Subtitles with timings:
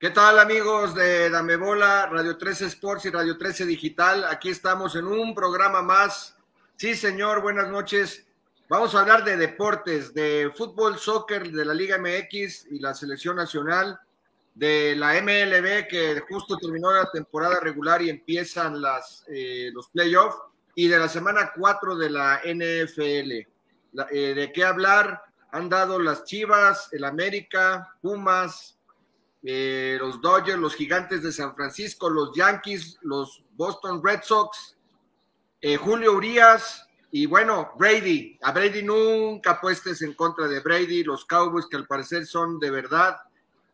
[0.00, 4.26] ¿Qué tal amigos de Dame Bola, Radio 13 Sports y Radio 13 Digital?
[4.26, 6.36] Aquí estamos en un programa más.
[6.76, 8.24] Sí, señor, buenas noches.
[8.68, 13.34] Vamos a hablar de deportes, de fútbol, soccer, de la Liga MX y la selección
[13.34, 13.98] nacional,
[14.54, 20.38] de la MLB que justo terminó la temporada regular y empiezan las, eh, los playoffs,
[20.76, 23.32] y de la semana 4 de la NFL.
[23.32, 25.24] Eh, ¿De qué hablar?
[25.50, 28.77] Han dado las Chivas, el América, Pumas,
[29.42, 34.76] eh, los Dodgers, los Gigantes de San Francisco, los Yankees, los Boston Red Sox,
[35.60, 38.38] eh, Julio Urias y bueno, Brady.
[38.42, 42.70] A Brady nunca apuestes en contra de Brady, los Cowboys que al parecer son de
[42.70, 43.16] verdad,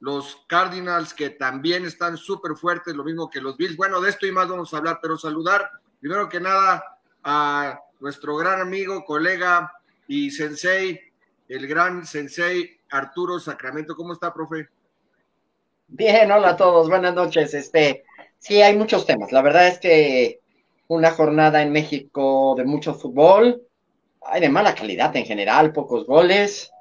[0.01, 3.77] los Cardinals que también están súper fuertes, lo mismo que los Bills.
[3.77, 8.37] Bueno, de esto y más vamos a hablar, pero saludar primero que nada a nuestro
[8.37, 9.73] gran amigo, colega
[10.07, 11.01] y sensei,
[11.49, 13.97] el gran sensei Arturo Sacramento.
[13.97, 14.69] ¿Cómo está, profe?
[15.97, 17.55] Bien, hola a todos, buenas noches.
[17.55, 18.03] Este,
[18.39, 19.31] sí, hay muchos temas.
[19.31, 20.41] La verdad es que
[20.89, 23.63] una jornada en México de mucho fútbol,
[24.23, 26.73] hay de mala calidad en general, pocos goles.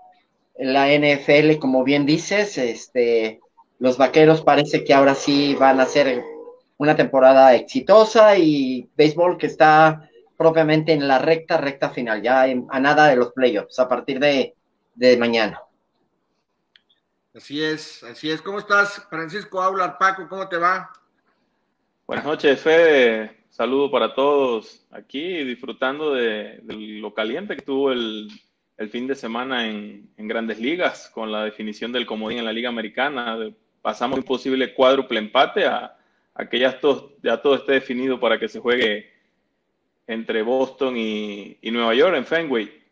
[0.57, 3.39] La NFL, como bien dices, este,
[3.77, 6.23] los vaqueros parece que ahora sí van a ser
[6.77, 12.79] una temporada exitosa y béisbol que está propiamente en la recta, recta final, ya a
[12.79, 14.55] nada de los playoffs a partir de,
[14.95, 15.62] de mañana.
[17.35, 18.43] Así es, así es.
[18.43, 19.97] ¿Cómo estás, Francisco Aular?
[19.97, 20.93] Paco, ¿cómo te va?
[22.05, 23.45] Buenas noches, Fede.
[23.49, 28.29] Saludo para todos aquí, disfrutando de, lo caliente que tuvo el,
[28.91, 33.35] fin de semana en, Grandes Ligas, con la definición del comodín en la Liga Americana.
[33.81, 35.97] pasamos un posible cuádruple empate a,
[36.51, 39.11] que ya todo, ya todo esté definido para que se juegue
[40.05, 42.82] entre Boston y Nueva York en Fenway.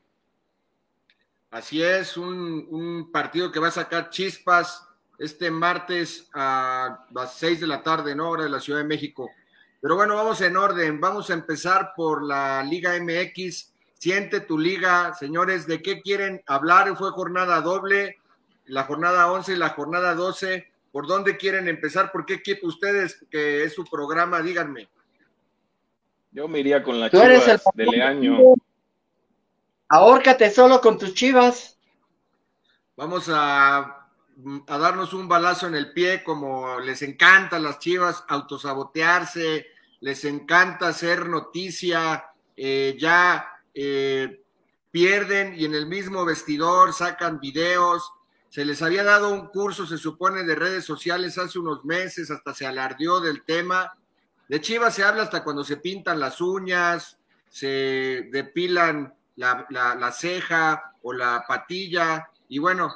[1.52, 4.88] Así es, un, partido que va a sacar chispas
[5.20, 8.30] este martes a las seis de la tarde, ¿no?
[8.30, 9.30] Hora de la Ciudad de México.
[9.82, 11.02] Pero bueno, vamos en orden.
[11.02, 13.74] Vamos a empezar por la Liga MX.
[13.96, 15.68] Siente tu liga, señores.
[15.68, 16.96] ¿De qué quieren hablar?
[16.96, 18.18] Fue jornada doble,
[18.66, 20.72] la jornada 11 y la jornada 12.
[20.92, 22.14] ¿Por dónde quieren empezar?
[22.14, 24.42] ¿Por qué equipo ustedes, que es su programa?
[24.42, 24.88] Díganme.
[26.32, 28.56] Yo me iría con la Chivas de Leaño.
[29.94, 31.78] Ahórcate solo con tus chivas.
[32.96, 34.08] Vamos a,
[34.66, 39.68] darnos un balazo en el pie, como les encanta a las chivas autosabotearse,
[40.00, 42.26] les encanta hacer noticia,
[42.56, 44.42] eh, ya eh,
[44.92, 48.14] pierden y en el mismo vestidor sacan videos.
[48.48, 52.54] Se les había dado un curso, se supone, de redes sociales hace unos meses, hasta
[52.54, 53.92] se alardeó del tema.
[54.48, 57.20] De Chivas se habla hasta cuando se pintan las uñas,
[57.50, 62.30] se depilan la, ceja o la patilla.
[62.50, 62.94] Y bueno,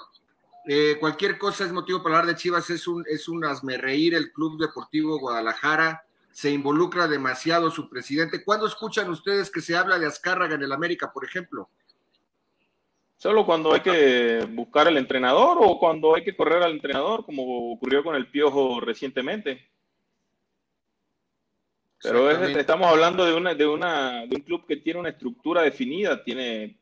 [0.68, 2.70] eh, cualquier cosa es motivo para hablar de Chivas.
[2.70, 3.44] Es un, es un
[3.80, 6.04] reír el Club Deportivo Guadalajara.
[6.32, 8.44] Se involucra demasiado su presidente.
[8.44, 11.70] ¿Cuándo escuchan ustedes que se habla de Azcárraga en el América, por ejemplo?
[13.18, 17.72] Solo cuando hay que buscar el entrenador o cuando hay que correr al entrenador, como
[17.72, 19.70] ocurrió con el Piojo recientemente.
[22.02, 26.24] Pero estamos hablando de, una, de, una, de un club que tiene una estructura definida,
[26.24, 26.78] tiene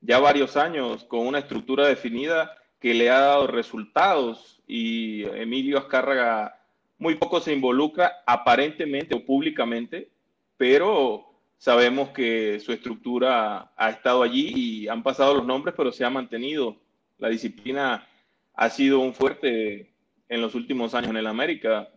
[0.00, 6.60] ya varios años con una estructura definida que le ha dado resultados y Emilio Azcárraga
[6.98, 10.10] muy poco se involucra aparentemente o públicamente,
[10.56, 16.04] pero sabemos que su estructura ha estado allí y han pasado los nombres, pero se
[16.04, 16.76] ha mantenido.
[17.18, 18.06] La disciplina
[18.54, 19.92] ha sido un fuerte
[20.28, 21.88] en los últimos años en el América.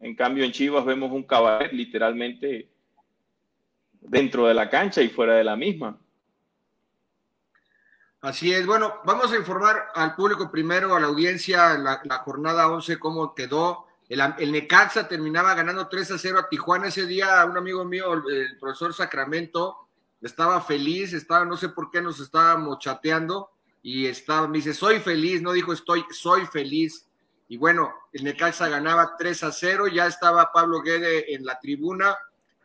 [0.00, 2.70] En cambio, en Chivas vemos un cabaret literalmente
[4.00, 5.98] dentro de la cancha y fuera de la misma.
[8.20, 8.66] Así es.
[8.66, 13.34] Bueno, vamos a informar al público primero, a la audiencia, la, la jornada 11, cómo
[13.34, 13.86] quedó.
[14.08, 16.88] El, el, Necaxa terminaba ganando 3 a 0 a Tijuana.
[16.88, 19.88] Ese día, un amigo mío, el, profesor Sacramento,
[20.20, 23.50] estaba feliz, estaba, no sé por qué nos estábamos chateando
[23.82, 27.07] y estaba, me dice, soy feliz, no dijo estoy, soy feliz
[27.48, 32.16] y bueno, el Necaxa ganaba 3 a 0, ya estaba Pablo Guede en la tribuna.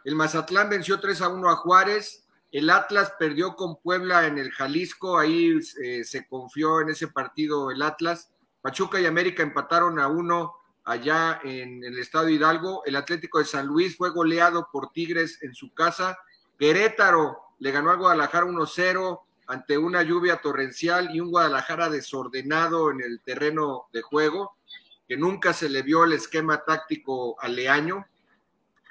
[0.03, 2.25] El Mazatlán venció 3 a 1 a Juárez.
[2.51, 7.71] El Atlas perdió con Puebla en el Jalisco, ahí eh, se confió en ese partido
[7.71, 8.29] el Atlas.
[8.61, 10.53] Pachuca y América empataron a uno
[10.83, 12.83] allá en el estado Hidalgo.
[12.85, 16.17] El Atlético de San Luis fue goleado por Tigres en su casa.
[16.59, 23.01] Querétaro le ganó al Guadalajara 1-0 ante una lluvia torrencial y un Guadalajara desordenado en
[23.01, 24.57] el terreno de juego
[25.07, 28.05] que nunca se le vio el esquema táctico a Leaño.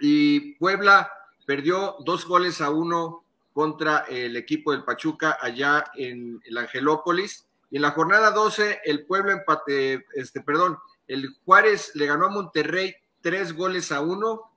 [0.01, 1.11] Y Puebla
[1.47, 7.47] perdió dos goles a uno contra el equipo del Pachuca allá en el Angelópolis.
[7.71, 12.31] Y en la jornada 12, el Puebla empate, este, perdón, El Juárez le ganó a
[12.31, 14.53] Monterrey tres goles a uno.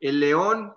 [0.00, 0.74] El León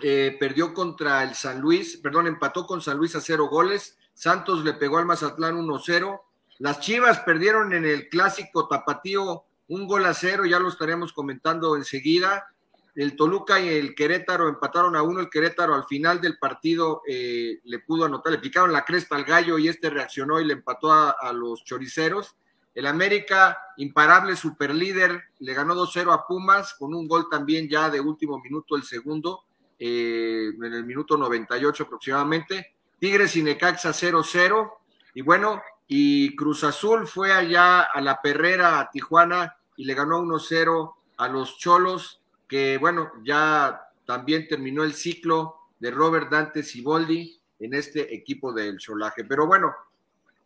[0.00, 3.98] eh, perdió contra el San Luis, perdón, empató con San Luis a cero goles.
[4.14, 6.20] Santos le pegó al Mazatlán 1-0.
[6.58, 11.76] Las Chivas perdieron en el clásico tapatío un gol a cero, ya lo estaremos comentando
[11.76, 12.52] enseguida.
[12.94, 15.20] El Toluca y el Querétaro empataron a uno.
[15.20, 19.24] El Querétaro al final del partido eh, le pudo anotar, le picaron la cresta al
[19.24, 22.36] gallo y este reaccionó y le empató a, los choriceros.
[22.74, 28.00] El América, imparable superlíder, le ganó 2-0 a Pumas con un gol también ya de
[28.00, 29.44] último minuto, el segundo,
[29.78, 32.74] eh, en el minuto 98 aproximadamente.
[32.98, 34.70] Tigres y Necaxa 0-0.
[35.14, 35.62] Y bueno,
[35.94, 41.28] y Cruz Azul fue allá a la Perrera, a Tijuana, y le ganó 1-0 a
[41.28, 48.14] los Cholos que bueno, ya también terminó el ciclo de Robert Dante Siboldi en este
[48.14, 49.24] equipo del Cholaje.
[49.24, 49.74] Pero bueno,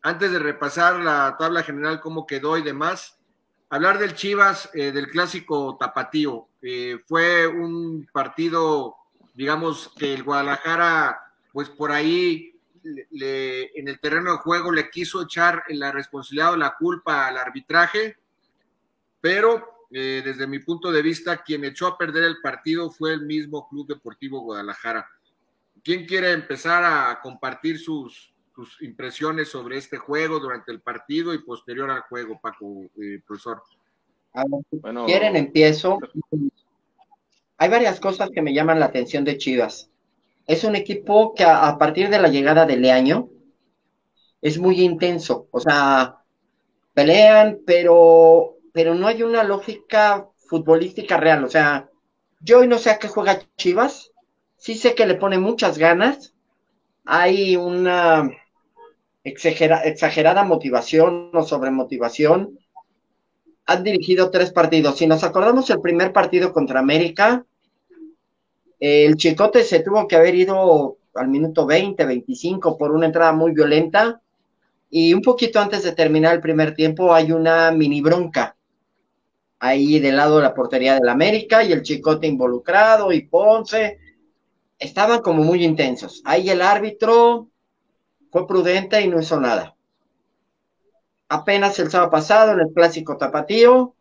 [0.03, 3.17] antes de repasar la tabla general, cómo quedó y demás,
[3.71, 6.49] hablar del Chivas, eh, del clásico tapatío.
[6.61, 8.97] Eh, fue un partido,
[9.35, 12.56] digamos, que el Guadalajara, pues por ahí
[13.11, 17.39] le, en el terreno de juego le quiso echar la responsabilidad o la culpa al
[17.39, 18.17] arbitraje,
[19.21, 23.27] pero eh, desde mi punto de vista, quien echó a perder el partido fue el
[23.27, 25.09] mismo Club Deportivo Guadalajara.
[25.83, 28.33] ¿Quién quiere empezar a compartir sus,
[28.81, 33.63] impresiones sobre este juego durante el partido y posterior al juego, Paco, eh, profesor?
[34.71, 35.99] bueno, quieren, empiezo.
[37.59, 39.91] Hay varias cosas que me llaman la atención de Chivas.
[40.47, 43.29] Es un equipo que a, partir de la llegada de Leaño
[44.41, 45.49] es muy intenso.
[45.51, 46.19] O sea,
[46.95, 51.43] pelean, pero pero no hay una lógica futbolística real.
[51.45, 51.89] O sea,
[52.41, 54.13] yo hoy no sé a qué juega Chivas,
[54.59, 56.35] sí sé que le pone muchas ganas,
[57.07, 58.31] hay una
[59.25, 62.59] exagerada motivación o sobremotivación.
[63.65, 64.99] Han dirigido tres partidos.
[64.99, 67.47] Si nos acordamos el primer partido contra América,
[68.79, 73.53] el Chicote se tuvo que haber ido al minuto 20, 25 por una entrada muy
[73.53, 74.21] violenta.
[74.91, 78.57] Y un poquito antes de terminar el primer tiempo hay una mini bronca
[79.59, 83.99] ahí del lado de la portería del América y el Chicote involucrado y Ponce.
[84.79, 86.23] Estaban como muy intensos.
[86.25, 87.49] Ahí el árbitro
[88.31, 89.75] fue prudente y no hizo nada.
[91.29, 93.95] Apenas el sábado pasado en el clásico tapatío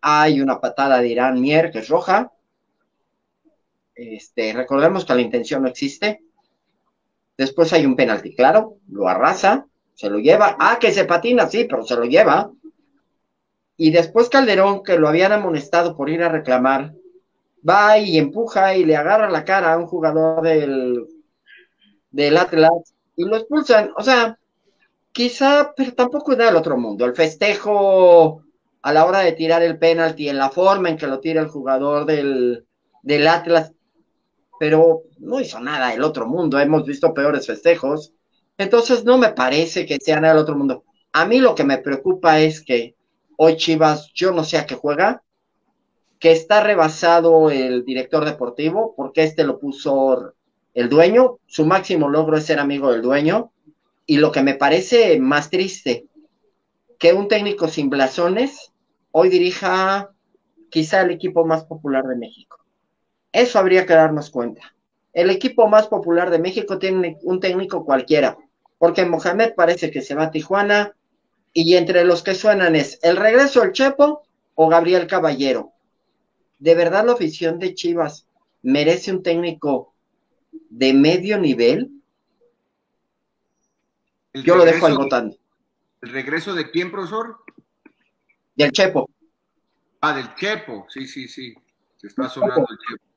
[0.00, 2.32] hay una patada de Irán Mier que es roja.
[4.00, 6.22] Este, recordemos que la intención no existe.
[7.36, 10.56] Después hay un penalti, claro, lo arrasa, se lo lleva.
[10.58, 12.50] Ah, que se patina, sí, pero se lo lleva.
[13.76, 16.94] Y después Calderón, que lo habían amonestado por ir a reclamar,
[17.68, 21.06] va y empuja y le agarra la cara a un jugador del,
[22.10, 23.92] del Atlas y lo expulsan.
[23.98, 24.38] O sea,
[25.12, 27.04] quizá, pero tampoco da el otro mundo.
[27.04, 28.44] El festejo
[28.80, 31.48] a la hora de tirar el penalti, en la forma en que lo tira el
[31.48, 32.64] jugador del,
[33.02, 33.74] del Atlas,
[34.60, 36.60] pero no hizo nada el otro mundo.
[36.60, 38.12] Hemos visto peores festejos.
[38.58, 40.84] Entonces no me parece que sea nada del otro mundo.
[41.12, 42.94] A mí lo que me preocupa es que
[43.38, 45.22] Hoy Chivas, yo no sé a qué juega,
[46.18, 50.34] que está rebasado el director deportivo, porque este lo puso
[50.74, 53.52] el dueño, su máximo logro es ser amigo del dueño,
[54.04, 56.04] y lo que me parece más triste,
[56.98, 58.74] que un técnico sin blasones
[59.10, 60.10] hoy dirija
[60.68, 62.59] quizá el equipo más popular de México.
[63.32, 64.74] Eso habría que darnos cuenta.
[65.12, 68.38] El equipo más popular de México tiene un técnico cualquiera,
[68.78, 70.94] porque Mohamed parece que se va a Tijuana,
[71.52, 74.22] y entre los que suenan es El regreso del Chepo
[74.54, 75.72] o Gabriel Caballero.
[76.58, 78.26] ¿De verdad la afición de Chivas
[78.62, 79.94] merece un técnico
[80.68, 81.90] de medio nivel?
[84.32, 85.36] Yo lo dejo al votando.
[86.02, 87.38] ¿El regreso de quién, profesor?
[88.54, 89.10] Del Chepo.
[90.00, 91.54] Ah, del Chepo, sí, sí, sí.
[91.96, 93.09] Se está sonando el Chepo.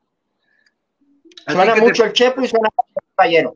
[1.47, 3.55] Suena mucho el Chepo y suena el Caballero.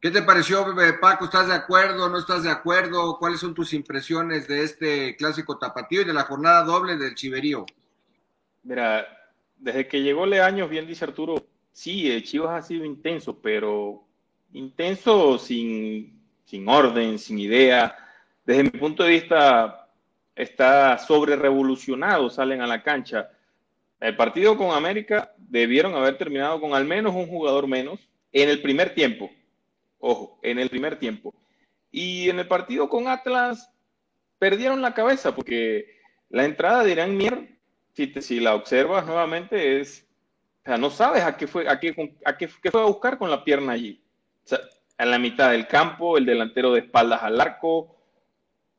[0.00, 0.66] ¿Qué te pareció,
[1.00, 1.24] Paco?
[1.24, 2.10] ¿Estás de acuerdo?
[2.10, 3.16] ¿No estás de acuerdo?
[3.18, 7.64] ¿Cuáles son tus impresiones de este clásico tapatío y de la jornada doble del Chiverío?
[8.64, 9.06] Mira,
[9.56, 14.04] desde que llegó Leaños, bien dice Arturo, sí, el Chivas ha sido intenso, pero
[14.52, 17.96] intenso sin, sin orden, sin idea.
[18.44, 19.88] Desde mi punto de vista,
[20.34, 23.30] está sobre revolucionado, salen a la cancha.
[24.04, 27.98] El partido con América debieron haber terminado con al menos un jugador menos
[28.32, 29.30] en el primer tiempo
[29.98, 31.34] Ojo, en el primer tiempo.
[31.90, 33.70] Y en el partido con Atlas
[34.38, 35.86] perdieron la cabeza porque
[36.28, 37.56] la entrada de Irán Mier,
[37.94, 40.06] si, si la observas nuevamente, es,
[40.60, 43.30] o sea, no sabes a qué fue, a qué, a qué, fue a buscar con
[43.30, 44.04] la pierna allí.
[44.44, 44.58] O sea,
[44.98, 47.96] en la mitad del campo, el delantero de espaldas al arco.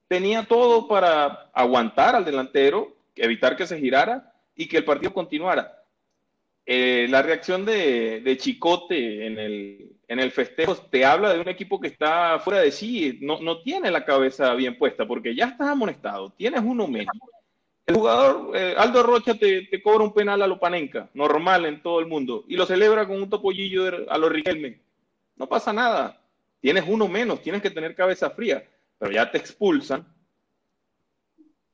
[0.08, 5.84] tenía todo para aguantar al delantero, evitar que se girara y que el partido continuara.
[6.66, 11.80] Eh, la reacción de, Chicote en el, en el, festejo te habla de un equipo
[11.80, 15.68] que está fuera de sí, no, no tiene la cabeza bien puesta porque ya estás
[15.68, 17.14] amonestado, tienes uno menos.
[17.86, 22.00] El jugador eh, Aldo Rocha te, cobra un penal a lo Panenca, normal en todo
[22.00, 24.80] el mundo, y lo celebra con un topollillo a lo Riquelme.
[25.36, 26.20] No pasa nada.
[26.62, 30.08] Tienes uno menos, tienes que tener cabeza fría, pero ya te expulsan.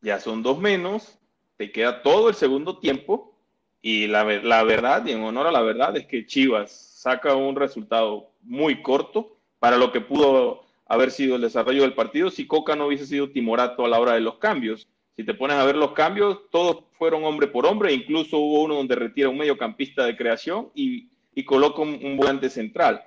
[0.02, 1.18] Ya son dos menos,
[1.62, 3.36] te queda todo el segundo tiempo,
[3.84, 7.56] y la, la verdad, y en honor a la verdad, es que Chivas saca un
[7.56, 12.76] resultado muy corto para lo que pudo haber sido el desarrollo del partido si Coca
[12.76, 15.76] no hubiese sido timorato a la hora de los cambios si te pones a ver
[15.76, 20.18] los cambios, todos fueron hombre por hombre, incluso hubo uno donde retira un mediocampista de
[20.18, 21.12] creación y,
[21.46, 23.04] coloca un, volante central.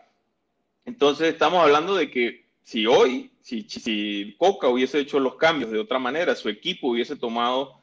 [0.84, 5.80] Entonces estamos hablando de que si hoy, si, si Coca hubiese hecho los cambios de
[5.80, 7.82] otra manera, su equipo hubiese tomado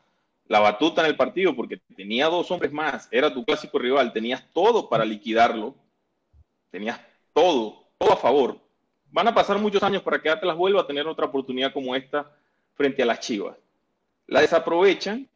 [0.52, 4.44] la batuta en el partido porque tenía dos hombres más, era tu clásico rival, tenías
[4.54, 5.76] todo para liquidarlo,
[6.70, 7.00] tenías
[7.34, 8.58] todo, todo a favor.
[9.12, 12.30] Van a pasar muchos años para que Atlas vuelva a tener otra oportunidad como esta
[12.76, 13.56] frente a las Chivas
[14.32, 15.28] la desaprovechan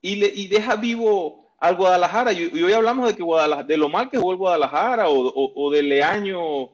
[0.00, 2.32] y, le, y deja vivo al Guadalajara.
[2.32, 5.70] Y, hoy hablamos de, que Guadalajara, de lo mal que jugó el Guadalajara o, o,
[5.70, 6.70] de Leaño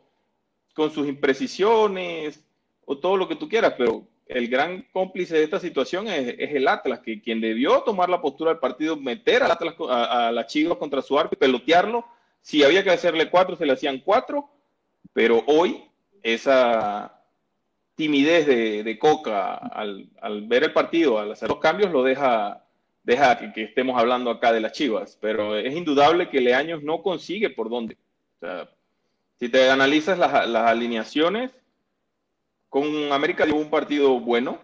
[0.74, 2.44] con sus imprecisiones
[2.84, 6.68] o todo lo que tú quieras, pero el gran cómplice de esta situación es, el
[6.68, 10.46] Atlas, que quien debió tomar la postura del partido, meter al Atlas a, a la
[10.46, 12.04] Chivas contra su arco y pelotearlo.
[12.42, 14.48] Si había que hacerle cuatro, se le hacían cuatro,
[15.12, 15.84] pero hoy
[16.22, 17.20] esa
[18.00, 20.08] timidez de, Coca al,
[20.46, 22.64] ver el partido, al hacer los cambios, lo deja,
[23.02, 25.18] deja que, estemos hablando acá de las Chivas.
[25.20, 27.98] Pero es indudable que Leaños no consigue por dónde.
[29.38, 31.50] si te analizas las, alineaciones,
[32.70, 34.60] con América dio un partido bueno,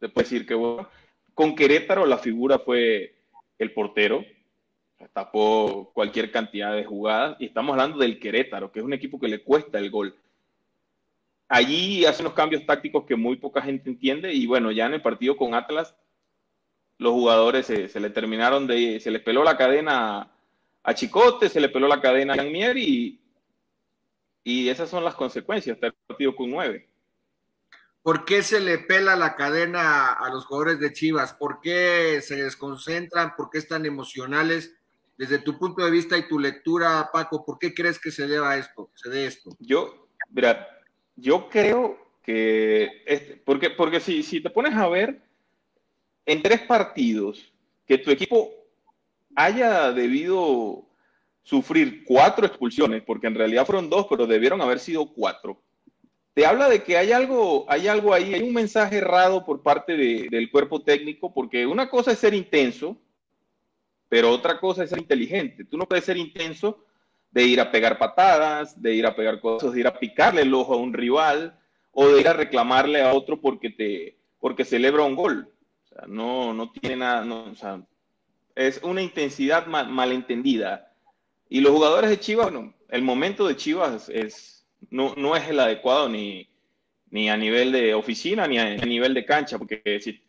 [0.00, 0.88] te puedes decir que bueno.
[1.34, 3.14] Con Querétaro la figura fue
[3.58, 4.24] el portero,
[5.12, 7.36] tapó cualquier cantidad de jugadas.
[7.38, 10.16] Y estamos hablando del Querétaro, que es un equipo que le cuesta el gol
[11.50, 15.02] allí hace unos cambios tácticos que muy poca gente entiende y bueno, ya en el
[15.02, 15.94] partido con Atlas
[16.96, 20.30] los jugadores se, le terminaron de, se les peló la cadena
[20.82, 23.20] a Chicote, se le peló la cadena a Mier y,
[24.44, 26.89] y esas son las consecuencias del partido con nueve.
[28.02, 31.34] ¿Por qué se le pela la cadena a los jugadores de Chivas?
[31.34, 33.36] ¿Por qué se desconcentran?
[33.36, 34.74] ¿Por qué están emocionales?
[35.18, 38.56] Desde tu punto de vista y tu lectura, Paco, ¿por qué crees que se deba
[38.56, 38.90] esto?
[38.94, 39.50] Se dé esto.
[39.58, 40.66] Yo, mira,
[41.14, 45.20] yo creo que, este, porque, porque si, si te pones a ver,
[46.24, 47.52] en tres partidos,
[47.86, 48.50] que tu equipo
[49.34, 50.86] haya debido
[51.42, 55.60] sufrir cuatro expulsiones, porque en realidad fueron dos, pero debieron haber sido cuatro.
[56.34, 59.96] Te habla de que hay algo, hay algo ahí, hay un mensaje errado por parte
[59.96, 62.96] del cuerpo técnico, porque una cosa es ser intenso,
[64.08, 65.64] pero otra cosa es ser inteligente.
[65.64, 66.84] Tú no puedes ser intenso
[67.30, 70.54] de ir a pegar patadas, de ir a pegar cosas, de ir a picarle el
[70.54, 71.58] ojo a un rival
[71.92, 75.52] o de ir a reclamarle a otro porque te porque celebra un gol.
[75.84, 77.82] O sea, no, no tiene nada, no, o sea,
[78.54, 80.92] es una intensidad malentendida.
[81.48, 84.59] Y los jugadores de Chivas, bueno, el momento de Chivas es,
[84.90, 86.48] no, no es el adecuado ni,
[87.10, 90.20] ni a nivel de oficina ni a, nivel de cancha, porque si,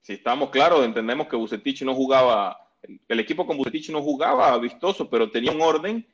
[0.00, 2.68] si estamos claros, entendemos que Bucetich no jugaba,
[3.08, 6.06] el equipo con Bucetich no jugaba vistoso, pero tenía un orden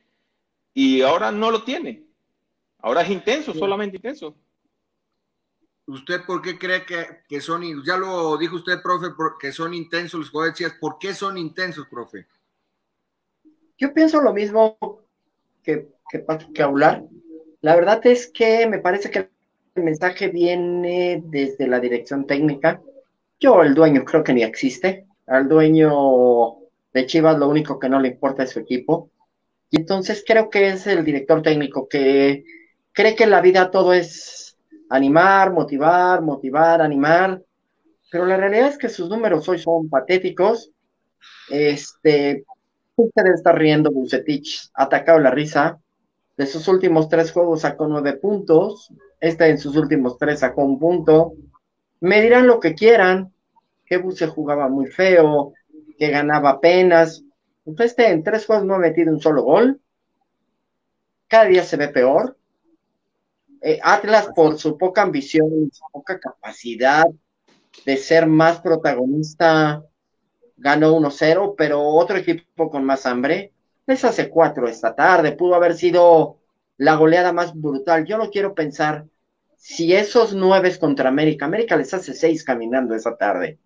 [0.74, 2.04] y ahora no lo tiene.
[2.78, 4.36] Ahora es intenso, solamente intenso.
[5.86, 9.06] ¿Usted por qué cree que, son, ya lo dijo usted, profe,
[9.40, 12.26] que son intensos los jugadores ¿Por qué son intensos, profe?
[13.78, 14.76] Yo pienso lo mismo
[15.62, 17.04] que, que, que hablar.
[17.60, 19.30] La verdad es que me parece que
[19.74, 22.80] el mensaje viene desde la dirección técnica.
[23.40, 25.06] Yo, el dueño, creo que ni existe.
[25.26, 26.56] Al dueño
[26.92, 29.10] de Chivas lo único que no le importa es su equipo.
[29.70, 32.44] Y entonces creo que es el director técnico que
[32.92, 34.56] cree que en la vida todo es
[34.88, 37.42] animar, motivar, motivar, animar,
[38.10, 40.70] pero la realidad es que sus números hoy son patéticos.
[41.50, 42.44] Este,
[42.94, 45.78] usted está riendo, Bucetich, atacado la risa.
[46.36, 48.92] De sus últimos tres juegos sacó nueve puntos.
[49.20, 51.32] Este en sus últimos tres sacó un punto.
[52.00, 53.32] Me dirán lo que quieran,
[53.86, 55.54] que Buce jugaba muy feo,
[55.98, 57.24] que ganaba apenas.
[57.78, 59.80] Este en tres juegos no ha metido un solo gol.
[61.26, 62.36] Cada día se ve peor.
[63.62, 67.06] Eh, Atlas, por su poca ambición su poca capacidad
[67.84, 69.82] de ser más protagonista,
[70.56, 73.54] ganó 1-0, pero otro equipo con más hambre
[73.86, 75.32] les hace cuatro esta tarde.
[75.32, 76.40] Pudo haber sido
[76.76, 78.04] la goleada más brutal.
[78.04, 79.06] Yo no quiero pensar
[79.56, 83.58] si esos nueve contra América, América les hace seis caminando esa tarde,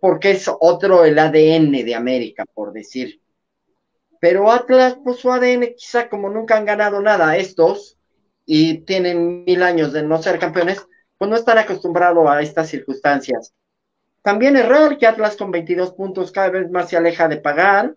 [0.00, 3.20] porque es otro el ADN de América, por decir.
[4.20, 7.98] Pero Atlas, pues su ADN quizá como nunca han ganado nada estos
[8.46, 10.84] y tienen mil años de no ser campeones,
[11.18, 13.52] pues no están acostumbrados a estas circunstancias.
[14.22, 17.94] También es real que Atlas con 22 puntos cada vez más se aleja de pagar,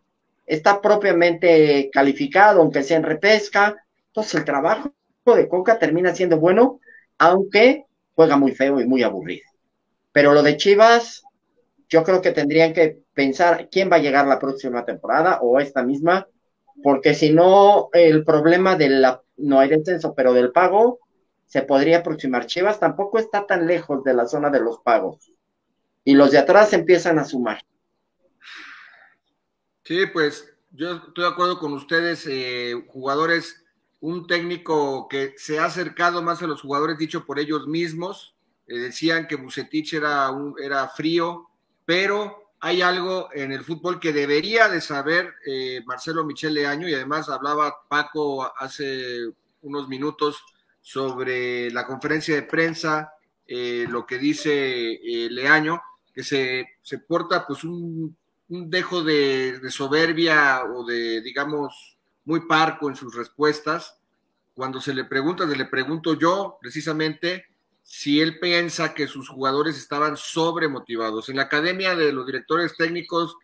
[0.47, 3.75] está propiamente calificado, aunque sea en repesca.
[4.07, 4.91] Entonces el trabajo
[5.25, 6.79] de Coca termina siendo bueno,
[7.19, 7.85] aunque
[8.15, 9.43] juega muy feo y muy aburrido.
[10.11, 11.23] Pero lo de Chivas,
[11.89, 15.83] yo creo que tendrían que pensar quién va a llegar la próxima temporada o esta
[15.83, 16.27] misma,
[16.81, 20.99] porque si no, el problema de la, no hay descenso, pero del pago,
[21.45, 22.45] se podría aproximar.
[22.45, 25.31] Chivas tampoco está tan lejos de la zona de los pagos
[26.03, 27.61] y los de atrás empiezan a sumar.
[29.87, 33.63] Sí, pues yo estoy de acuerdo con ustedes, eh, jugadores,
[34.01, 38.35] un técnico que se ha acercado más a los jugadores dicho por ellos mismos,
[38.67, 41.47] eh, decían que Bucetich era, un, era frío,
[41.85, 46.93] pero hay algo en el fútbol que debería de saber eh, Marcelo Michel Leaño y
[46.93, 49.21] además hablaba Paco hace
[49.61, 50.43] unos minutos
[50.81, 53.13] sobre la conferencia de prensa,
[53.47, 54.99] lo que dice
[55.31, 55.81] Leaño,
[56.13, 58.17] que se, se porta pues un,
[58.49, 63.97] un dejo de, soberbia o de, digamos, muy parco en sus respuestas.
[64.53, 67.45] Cuando se le pregunta, se le pregunto yo precisamente
[67.83, 71.29] si él piensa que sus jugadores estaban sobremotivados.
[71.29, 73.35] En la academia de los directores técnicos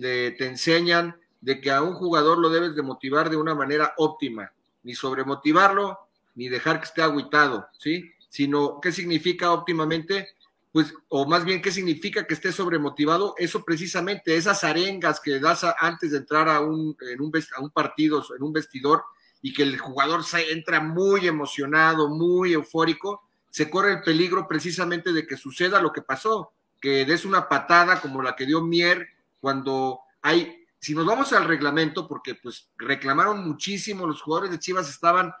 [0.00, 4.52] te enseñan de que a un jugador lo debes de motivar de una manera óptima,
[4.82, 5.98] ni sobremotivarlo,
[6.34, 8.12] ni dejar que esté aguitado, ¿sí?
[8.28, 10.28] Sino, ¿qué significa óptimamente?
[10.72, 13.34] Pues, o más bien, ¿qué significa que esté sobremotivado?
[13.38, 17.70] Eso precisamente, esas arengas que das antes de entrar a un, en un, a un
[17.70, 19.02] partido, en un vestidor,
[19.40, 25.12] y que el jugador se entra muy emocionado, muy eufórico, se corre el peligro precisamente
[25.12, 29.08] de que suceda lo que pasó, que des una patada como la que dio Mier
[29.40, 34.88] cuando hay, si nos vamos al reglamento, porque pues reclamaron muchísimo, los jugadores de Chivas
[34.90, 35.32] estaban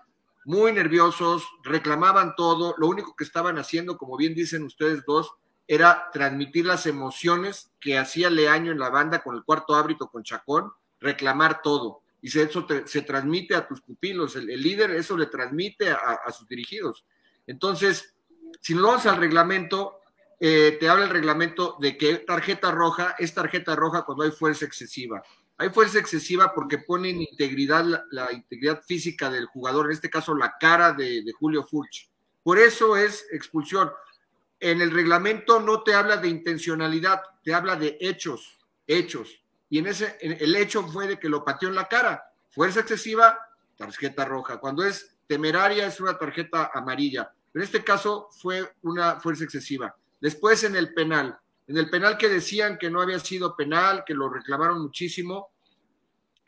[0.48, 5.34] muy nerviosos, reclamaban todo, lo único que estaban haciendo, como bien dicen ustedes dos,
[5.66, 10.22] era transmitir las emociones que hacía Leaño en la banda con el cuarto árbitro, con
[10.22, 12.00] Chacón, reclamar todo.
[12.22, 17.04] Y eso se transmite a tus pupilos, el, líder eso le transmite a, sus dirigidos.
[17.46, 18.14] Entonces,
[18.62, 20.00] si nos vamos al reglamento,
[20.40, 24.64] eh, te habla el reglamento de que tarjeta roja es tarjeta roja cuando hay fuerza
[24.64, 25.22] excesiva.
[25.60, 30.36] Hay fuerza excesiva porque pone en integridad la, integridad física del jugador, en este caso
[30.36, 32.08] la cara de, Julio Furch.
[32.44, 33.90] Por eso es expulsión.
[34.60, 39.42] En el reglamento no te habla de intencionalidad, te habla de hechos, hechos.
[39.68, 42.32] Y en ese, el hecho fue de que lo pateó en la cara.
[42.50, 43.38] Fuerza excesiva,
[43.76, 44.58] tarjeta roja.
[44.58, 47.32] Cuando es temeraria es una tarjeta amarilla.
[47.52, 49.94] En este caso fue una fuerza excesiva.
[50.20, 54.14] Después en el penal, en el penal que decían que no había sido penal, que
[54.14, 55.50] lo reclamaron muchísimo,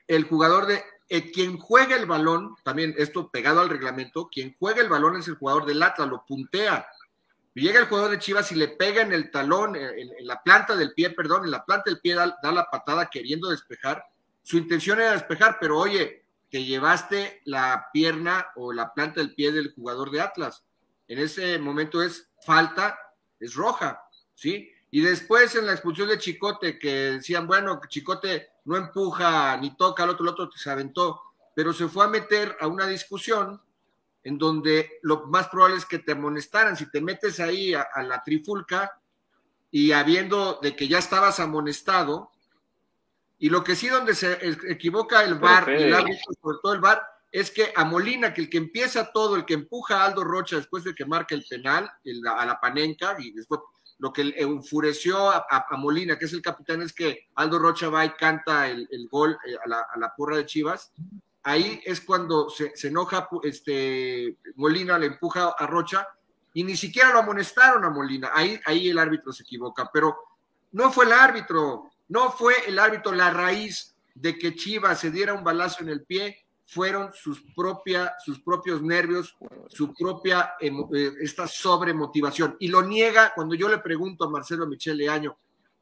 [0.09, 4.80] el jugador de eh, quien juega el balón, también esto pegado al reglamento, quien juega
[4.80, 6.88] el balón es el jugador del Atlas, lo puntea.
[7.52, 10.94] llega el jugador de Chivas y le pega en el talón, en, la planta del
[10.94, 14.02] pie, perdón, en la planta del pie da, da, la patada queriendo despejar.
[14.42, 19.52] Su intención era despejar, pero oye, te llevaste la pierna o la planta del pie
[19.52, 20.64] del jugador de Atlas.
[21.09, 22.98] En ese momento es falta,
[23.38, 24.00] es roja,
[24.35, 24.70] ¿sí?
[24.90, 30.03] Y después en la expulsión de Chicote, que decían, bueno, Chicote no empuja ni toca
[30.03, 31.20] al otro, el otro se aventó,
[31.55, 33.61] pero se fue a meter a una discusión
[34.22, 36.76] en donde lo más probable es que te amonestaran.
[36.76, 39.00] Si te metes ahí a, la trifulca
[39.70, 42.31] y habiendo de que ya estabas amonestado,
[43.38, 47.03] y lo que sí donde se equivoca el bar, el árbitro, sobre todo el bar,
[47.33, 50.57] es que a Molina, que el que empieza todo, el que empuja a Aldo Rocha
[50.57, 51.90] después de que marca el penal,
[52.37, 53.61] a la panenca, y después
[54.00, 58.10] lo que enfureció a, Molina, que es el capitán, es que Aldo Rocha va y
[58.10, 60.92] canta el, gol eh, a, la, a, porra de Chivas.
[61.42, 66.08] Ahí es cuando se, enoja este, Molina, le empuja a Rocha
[66.54, 68.30] y ni siquiera lo amonestaron a Molina.
[68.32, 70.16] Ahí, ahí el árbitro se equivoca, pero
[70.72, 75.34] no fue el árbitro, no fue el árbitro la raíz de que Chivas se diera
[75.34, 79.37] un balazo en el pie fueron sus, propia, sus propios nervios,
[79.68, 80.70] su propia eh,
[81.20, 82.56] esta sobremotivación.
[82.61, 85.37] Y lo niega cuando yo le pregunto a Marcelo Michele Año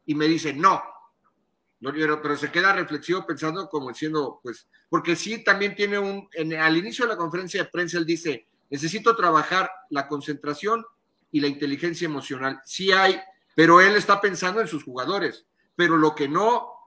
[0.07, 0.81] y me dice, no,
[1.79, 6.27] no pero, pero se queda reflexivo pensando como diciendo, pues, porque sí también tiene un,
[6.33, 10.83] en, al inicio de la conferencia de prensa él dice, necesito trabajar la concentración
[11.31, 12.61] y la inteligencia emocional.
[12.65, 13.21] Sí hay,
[13.53, 15.45] pero él está pensando en sus jugadores.
[15.75, 16.78] Pero lo que no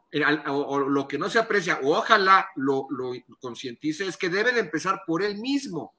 [0.49, 4.61] o, lo que no se aprecia, o ojalá lo, lo concientice, es que debe de
[4.61, 5.95] empezar por él mismo.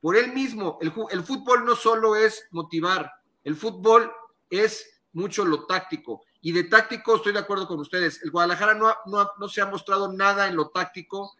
[0.00, 0.78] por él mismo.
[0.82, 3.10] El, el fútbol no solo es motivar,
[3.42, 4.12] el fútbol
[4.50, 6.22] es mucho lo táctico.
[6.42, 8.22] Y de táctico estoy de acuerdo con ustedes.
[8.22, 11.32] El Guadalajara no, no, no se ha mostrado nada en lo táctico.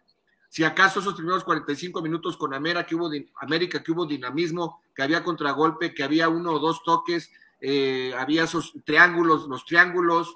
[0.49, 5.03] Si acaso esos primeros 45 minutos con América que hubo, América, que hubo dinamismo, que
[5.03, 7.29] había contragolpe, que había uno o dos toques,
[7.61, 10.33] eh, había esos triángulos, los triángulos,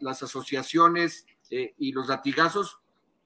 [0.00, 2.78] las, asociaciones eh, y los latigazos,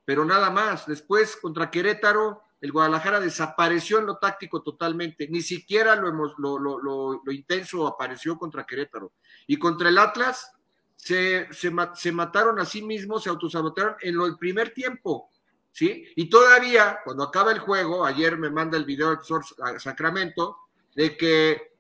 [0.05, 0.87] pero nada más.
[0.87, 6.59] Después, contra Querétaro, el Guadalajara desapareció en lo táctico totalmente, ni siquiera lo, hemos, lo,
[6.59, 9.13] lo, lo, intenso apareció contra Querétaro.
[9.47, 10.53] Y contra el Atlas
[10.97, 15.31] se, se, se mataron a sí mismos, se autosabotaron en el primer tiempo,
[15.71, 16.05] ¿sí?
[16.17, 19.45] Y todavía, cuando acaba el juego, ayer me manda el video profesor
[19.79, 20.57] Sacramento,
[20.97, 21.78] de que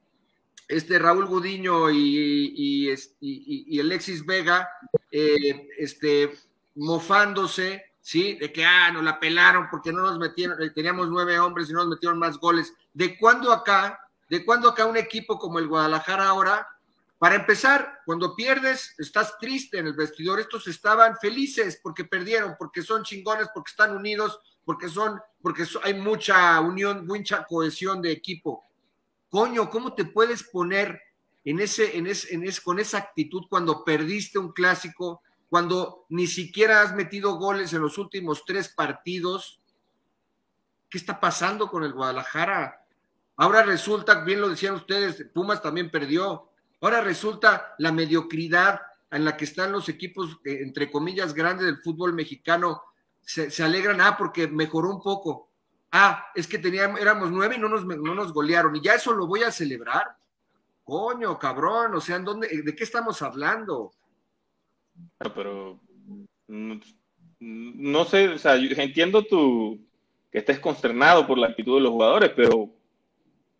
[0.68, 4.68] este Raúl Gudiño y, y, Alexis Vega,
[5.10, 6.32] eh, este,
[6.76, 8.38] mofándose ¿sí?
[8.38, 11.74] De que, ah, nos la pelaron porque no nos metieron, eh, teníamos nueve hombres y
[11.74, 12.72] no nos metieron más goles.
[12.94, 14.00] ¿De cuándo acá,
[14.30, 16.66] de cuándo acá un equipo como el Guadalajara ahora,
[17.18, 22.80] para empezar, cuando pierdes, estás triste en el vestidor, estos estaban felices porque perdieron, porque
[22.80, 28.64] son chingones, porque están unidos, porque son, porque hay mucha unión, mucha cohesión de equipo.
[29.28, 31.00] Coño, ¿cómo te puedes poner
[31.44, 36.26] en ese, en ese, en ese, con esa actitud cuando perdiste un clásico, cuando ni
[36.26, 39.60] siquiera has metido goles en los últimos tres partidos.
[40.90, 42.84] ¿Qué está pasando con el Guadalajara?
[43.36, 46.50] Ahora resulta, bien lo decían ustedes, Pumas también perdió.
[46.80, 51.78] Ahora resulta la mediocridad en la que están los equipos, eh, entre comillas, grandes del
[51.78, 52.82] fútbol mexicano.
[53.22, 55.47] Se, alegran, ah, porque mejoró un poco.
[55.90, 58.76] Ah, es que teníamos, éramos nueve y no nos, no nos golearon.
[58.76, 60.16] Y ya eso lo voy a celebrar.
[60.84, 63.92] Coño, cabrón, o sea, ¿en dónde, ¿de qué estamos hablando?
[65.34, 65.78] pero
[66.48, 69.78] no, sé, o sea, entiendo tu
[70.30, 72.70] que estés consternado por la actitud de los jugadores, pero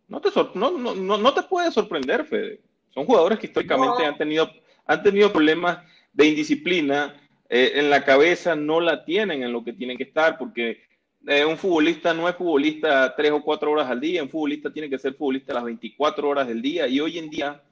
[0.08, 2.60] no te, no, no, no te puede sorprender, Fede.
[2.90, 4.50] Son jugadores que históricamente han, tenido,
[4.86, 5.78] han tenido problemas
[6.12, 7.14] de indisciplina,
[7.48, 10.87] eh, en la cabeza no la tienen en lo que tienen que estar, porque
[11.28, 14.88] eh, un futbolista no es futbolista tres o cuatro horas al día, un futbolista tiene
[14.88, 17.62] que ser futbolista las 24 horas del día, y hoy en día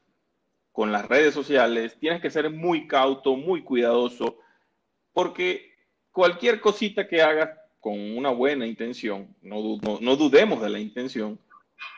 [0.77, 4.37] con las redes sociales, tienes que ser muy cauto, muy cuidadoso,
[5.14, 5.73] porque
[6.12, 7.49] cualquier cosita que hagas
[7.81, 11.38] con una buena intención, no, no, dudemos de la intención,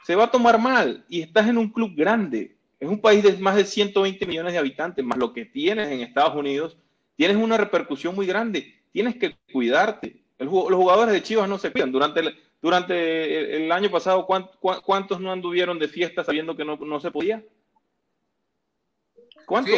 [0.05, 2.57] se va a tomar mal y estás en un club grande.
[2.79, 6.01] Es un país de más de 120 millones de habitantes, más lo que tienes en
[6.01, 6.79] Estados Unidos,
[7.17, 8.77] tienes una repercusión muy grande.
[8.93, 10.23] Tienes que cuidarte.
[10.39, 11.93] Los jugadores de Chivas no se cuidan.
[11.93, 17.01] Durante el, durante el, año pasado, ¿cuántos, no anduvieron de fiesta sabiendo que no, no
[17.01, 17.45] se podía?
[19.65, 19.73] Sí,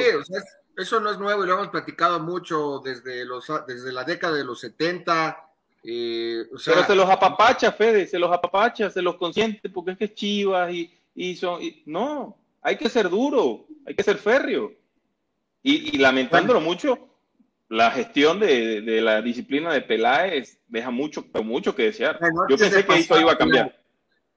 [0.76, 4.44] eso no es nuevo y lo hemos platicado mucho desde, los, desde la década de
[4.44, 5.46] los 70.
[5.82, 10.04] Eh, Pero se los apapacha, Fede, se los apapacha, se los consiente porque es que
[10.06, 11.60] es chivas y, y son.
[11.86, 14.72] no, hay que ser duro, hay que ser férreo.
[15.62, 17.09] Y, lamentándolo mucho,
[17.70, 22.20] la gestión de, la disciplina de Peláez deja mucho, mucho que desear.
[22.50, 23.80] Yo pensé que esto iba a cambiar.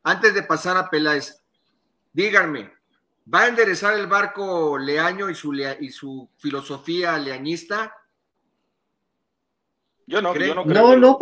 [0.04, 1.44] Antes de pasar a Peláez,
[2.14, 2.72] díganme,
[3.32, 7.96] ¿Va a enderezar el barco Leaño y su, y su filosofía leañista?
[10.06, 10.98] Yo no, yo no creo.
[10.98, 11.20] No, no,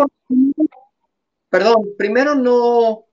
[1.47, 3.05] perdón, primero no,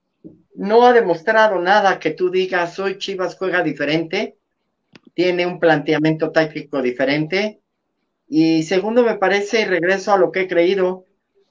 [0.54, 4.38] no ha demostrado nada que tú digas, hoy Chivas juega diferente,
[5.12, 7.60] tiene un planteamiento táctico diferente.
[8.28, 11.06] Y segundo, me parece, y regreso a lo que he creído,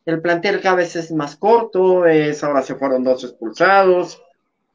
[0.05, 4.21] el plantel cada vez es más corto, es, ahora se fueron dos expulsados,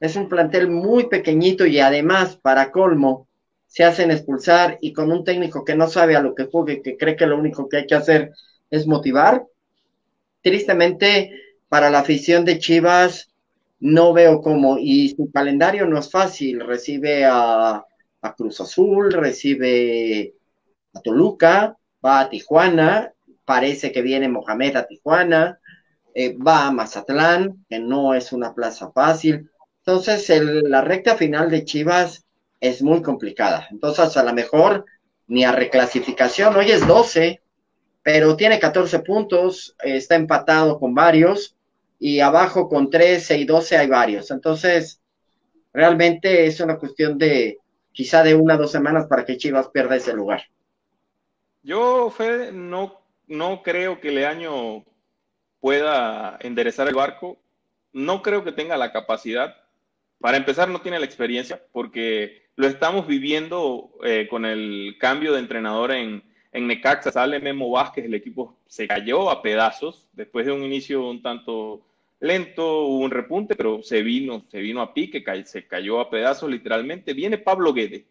[0.01, 3.29] es un plantel muy pequeñito y además, para colmo,
[3.67, 6.99] se hacen expulsar y con un técnico que no sabe a lo que juegue, que
[6.99, 8.33] cree que lo único que hay que hacer
[8.69, 9.47] es motivar.
[10.43, 11.31] Tristemente,
[11.69, 13.33] para la afición de Chivas,
[13.81, 17.85] no veo cómo, y su calendario no es fácil, recibe a,
[18.37, 20.35] Cruz Azul, recibe
[20.95, 23.12] a Toluca, va a Tijuana,
[23.45, 25.59] parece que viene Mohamed a Tijuana,
[26.15, 29.51] eh, va a Mazatlán, que no es una plaza fácil,
[29.85, 32.25] entonces, la recta final de Chivas
[32.61, 33.67] es muy complicada.
[33.73, 34.85] Entonces, a lo mejor
[35.27, 37.43] ni a reclasificación, hoy es 12,
[38.03, 41.57] pero tiene 14 puntos, está empatado con varios,
[41.99, 44.31] y abajo con 13 y 12 hay varios.
[44.31, 45.01] Entonces,
[45.73, 47.59] realmente es una cuestión de
[47.91, 50.43] quizá de una o dos semanas para que Chivas pierda ese lugar.
[51.62, 54.85] Yo, Fede, no, no creo que Leaño
[55.61, 57.38] pueda enderezar el barco.
[57.92, 59.57] No creo que tenga la capacidad.
[60.18, 65.40] Para empezar, no tiene la experiencia porque lo estamos viviendo eh, con el cambio de
[65.40, 66.22] entrenador en,
[66.53, 67.12] en Necaxa.
[67.12, 71.83] Sale Memo Vázquez, el equipo se cayó a pedazos después de un inicio un tanto
[72.20, 76.51] lento, hubo un repunte, pero se vino, se vino a pique, se cayó a pedazos
[76.51, 77.14] literalmente.
[77.14, 78.05] Viene Pablo Guedes.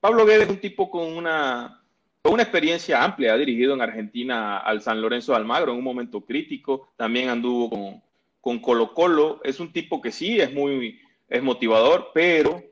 [0.00, 1.82] Pablo Guedes es un tipo con una,
[2.26, 5.84] con una experiencia amplia, ha dirigido en Argentina al San Lorenzo de Almagro en un
[5.84, 8.02] momento crítico, también anduvo con,
[8.40, 12.64] con Colo Colo, es un tipo que sí es muy, es motivador, pero,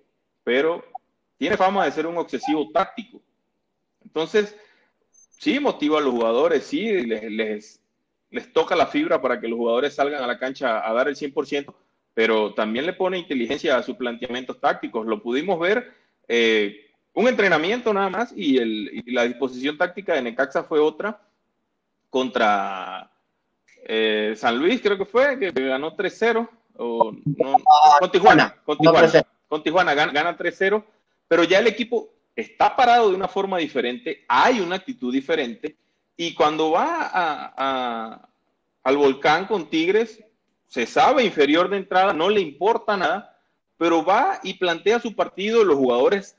[0.42, 0.84] pero
[1.36, 3.22] tiene fama de ser un obsesivo táctico.
[4.02, 4.56] Entonces,
[5.12, 7.80] sí motiva a los jugadores, sí les,
[8.30, 11.14] les, toca la fibra para que los jugadores salgan a la cancha a dar el
[11.14, 11.72] 100%,
[12.12, 15.06] pero también le pone inteligencia a sus planteamientos tácticos.
[15.06, 15.92] Lo pudimos ver,
[16.26, 16.83] eh,
[17.14, 21.20] un entrenamiento nada más y, el, la disposición táctica de Necaxa fue otra
[22.10, 23.10] contra
[23.86, 26.48] eh, San Luis, creo que fue, que ganó 3-0.
[26.76, 27.22] con
[28.12, 30.84] Tijuana, con Tijuana, con Tijuana gana, gana 3-0,
[31.28, 35.76] pero ya el equipo está parado de una forma diferente, hay una actitud diferente
[36.16, 38.28] y cuando va a,
[38.82, 40.22] al volcán con Tigres,
[40.66, 43.38] se sabe inferior de entrada, no le importa nada,
[43.76, 46.36] pero va y plantea su partido, los jugadores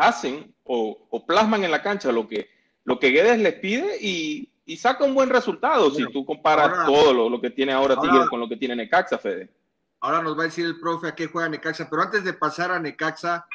[0.00, 2.48] hacen o, plasman en la cancha lo que,
[2.84, 7.40] lo que Guedes les pide y, saca un buen resultado si tú comparas todo lo,
[7.40, 9.50] que tiene ahora, Tigres con lo que tiene Necaxa, Fede.
[9.98, 12.70] Ahora nos va a decir el profe a qué juega Necaxa, pero antes de pasar
[12.70, 13.46] a Necaxa,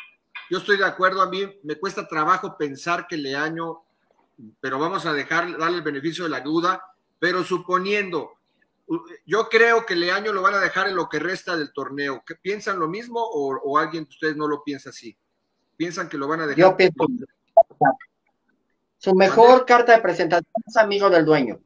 [0.49, 3.85] yo estoy de acuerdo, a mí me cuesta trabajo pensar que Leaño
[4.59, 6.83] pero vamos a dejar, darle el beneficio de la duda,
[7.19, 8.33] pero suponiendo,
[9.25, 12.23] yo creo que Leaño lo van a dejar en lo que resta del torneo.
[12.25, 15.17] ¿Qué, ¿Piensan lo mismo o, alguien de ustedes no lo piensa así?
[15.77, 16.59] ¿Piensan que lo van a dejar?
[16.59, 17.05] Yo pienso.
[18.97, 21.59] Su mejor carta de presentación es amigo del dueño.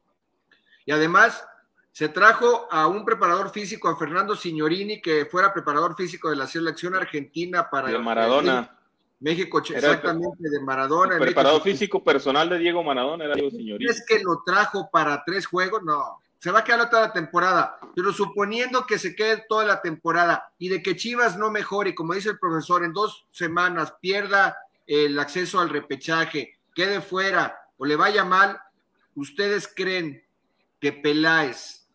[0.84, 1.44] Y además,
[1.92, 6.46] se trajo a un preparador físico, a Fernando Signorini, que fuera preparador físico de la
[6.46, 7.88] selección argentina para.
[7.88, 8.76] De Maradona.
[9.20, 11.16] México, exactamente, de Maradona.
[11.16, 13.92] El preparado físico personal de Diego Maradona era Diego Señorita.
[13.92, 15.82] ¿Es que lo trajo para tres juegos?
[15.82, 17.78] No, se va a quedar toda la temporada.
[17.94, 22.14] Pero suponiendo que se quede toda la temporada y de que Chivas no mejore, como
[22.14, 27.94] dice el profesor, en dos semanas pierda el acceso al repechaje, quede fuera o le
[27.94, 28.58] vaya mal,
[29.14, 30.24] ¿ustedes creen
[30.80, 31.86] que Peláez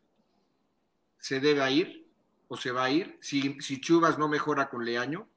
[1.17, 2.08] se debe ir
[2.47, 5.27] o se va a ir si, si Chivas no mejora con Leaño?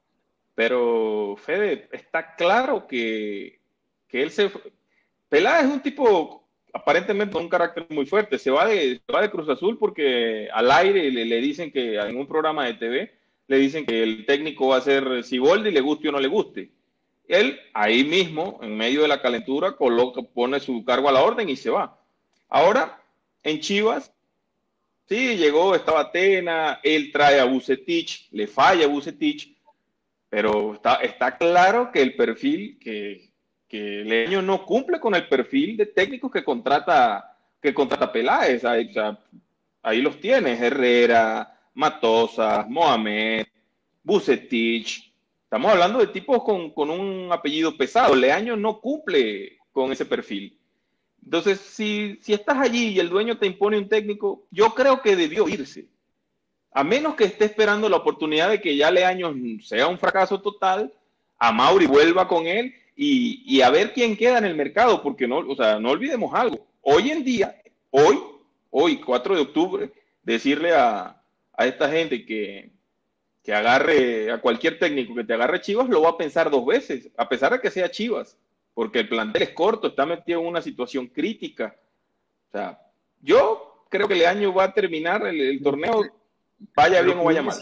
[0.55, 3.61] Pero Fede, está claro que,
[4.11, 4.53] él se...
[5.29, 6.38] Peláez es un tipo
[6.73, 8.39] aparentemente con un carácter muy fuerte.
[8.39, 12.27] Se va de, va de Cruz Azul porque al aire le, dicen que en un
[12.27, 13.13] programa de TV
[13.47, 16.71] le dicen que el técnico va a ser Siboldi, le guste o no le guste.
[17.27, 21.49] Él ahí mismo, en medio de la calentura, coloca, pone su cargo a la orden
[21.49, 22.01] y se va.
[22.49, 23.03] Ahora,
[23.43, 24.13] en Chivas,
[25.07, 29.55] sí, llegó, estaba Atena, él trae a Bucetich, le falla a Bucetich,
[30.29, 33.28] pero está, está claro que el perfil, que,
[33.69, 38.65] que Leño no cumple con el perfil de técnicos que contrata, que contrata Peláez.
[38.65, 38.93] Ahí,
[39.83, 43.47] ahí los tienes, Herrera, Matosas, Mohamed,
[44.03, 45.13] Bucetich.
[45.45, 48.15] Estamos hablando de tipos con, con, un apellido pesado.
[48.15, 50.59] Leaño no cumple con ese perfil.
[51.23, 55.15] Entonces, si, si estás allí y el dueño te impone un técnico, yo creo que
[55.15, 55.89] debió irse
[56.73, 59.35] a menos que esté esperando la oportunidad de que ya Leaños
[59.67, 60.93] sea un fracaso total,
[61.39, 65.39] a Mauri vuelva con él y, a ver quién queda en el mercado, porque no,
[65.39, 66.67] o sea, no olvidemos algo.
[66.83, 68.19] Hoy en día, hoy,
[68.71, 71.23] hoy, 4 de octubre, decirle a,
[71.59, 72.71] esta gente que,
[73.43, 77.09] que agarre a cualquier técnico que te agarre Chivas, lo va a pensar dos veces,
[77.17, 78.37] a pesar de que sea Chivas,
[78.75, 81.77] porque el plantel es corto, está metido en una situación crítica.
[82.49, 82.81] O sea,
[83.21, 86.05] yo creo que Leaño va a terminar el torneo
[86.75, 87.57] Vaya bien o vaya mal.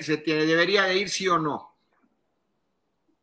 [0.00, 1.74] Se, tiene, debería de ir sí o no.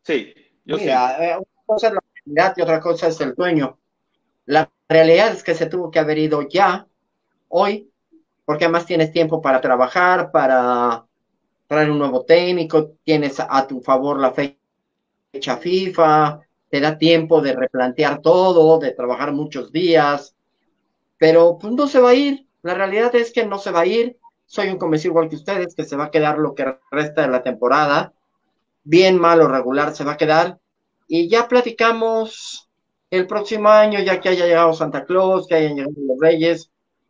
[0.02, 0.34] Sí,
[0.66, 3.78] yo Mira, una cosa es la realidad y otra cosa es el dueño.
[4.46, 6.88] La realidad es que se tuvo que haber ido ya,
[7.50, 7.90] hoy,
[8.46, 11.06] porque además tienes tiempo para trabajar, para
[11.68, 17.54] traer un nuevo técnico, tienes a tu favor la fecha FIFA, te da tiempo de
[17.54, 20.36] replantear todo, de trabajar muchos días,
[21.18, 22.48] pero pues no se va a ir.
[22.62, 25.76] La realidad es que no se va a ir soy un convencido igual que ustedes,
[25.76, 28.14] que se va a quedar lo que resta de la temporada.
[28.86, 30.60] Bien, mal o regular se va a quedar.
[31.08, 32.70] Y ya platicamos
[33.10, 36.70] el próximo año, ya que haya llegado Santa Claus, que hayan llegado los Reyes,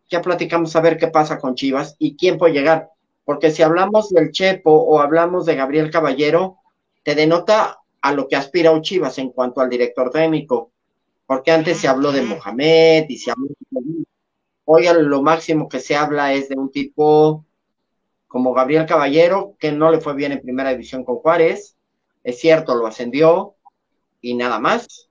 [0.09, 2.89] ya platicamos a ver qué pasa con Chivas y quién puede llegar.
[3.25, 6.59] Porque si hablamos del Chepo o hablamos de Gabriel Caballero,
[7.03, 10.71] te denota a lo que aspira un Chivas en cuanto al director técnico.
[11.25, 14.05] Porque antes se habló de Mohamed y se habló de
[14.63, 17.45] Hoy lo máximo que se habla es de un tipo
[18.35, 21.77] como Gabriel Caballero, que no le fue bien en primera división con Juárez.
[22.21, 23.55] Es cierto, lo ascendió
[24.19, 25.09] y nada más.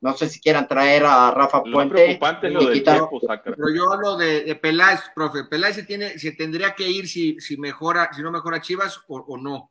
[0.00, 1.82] No sé si quieran traer a Rafa Puente.
[1.82, 5.44] Lo preocupante es lo del tiempo, Pero yo hablo de, de, Peláez, profe.
[5.44, 9.18] Peláez se, tiene, se tendría que ir si, si, mejora, si no mejora Chivas o,
[9.18, 9.70] o no.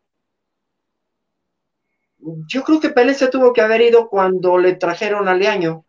[2.19, 5.84] Yo creo que Peláez se tuvo que haber ido cuando le trajeron al Leaño.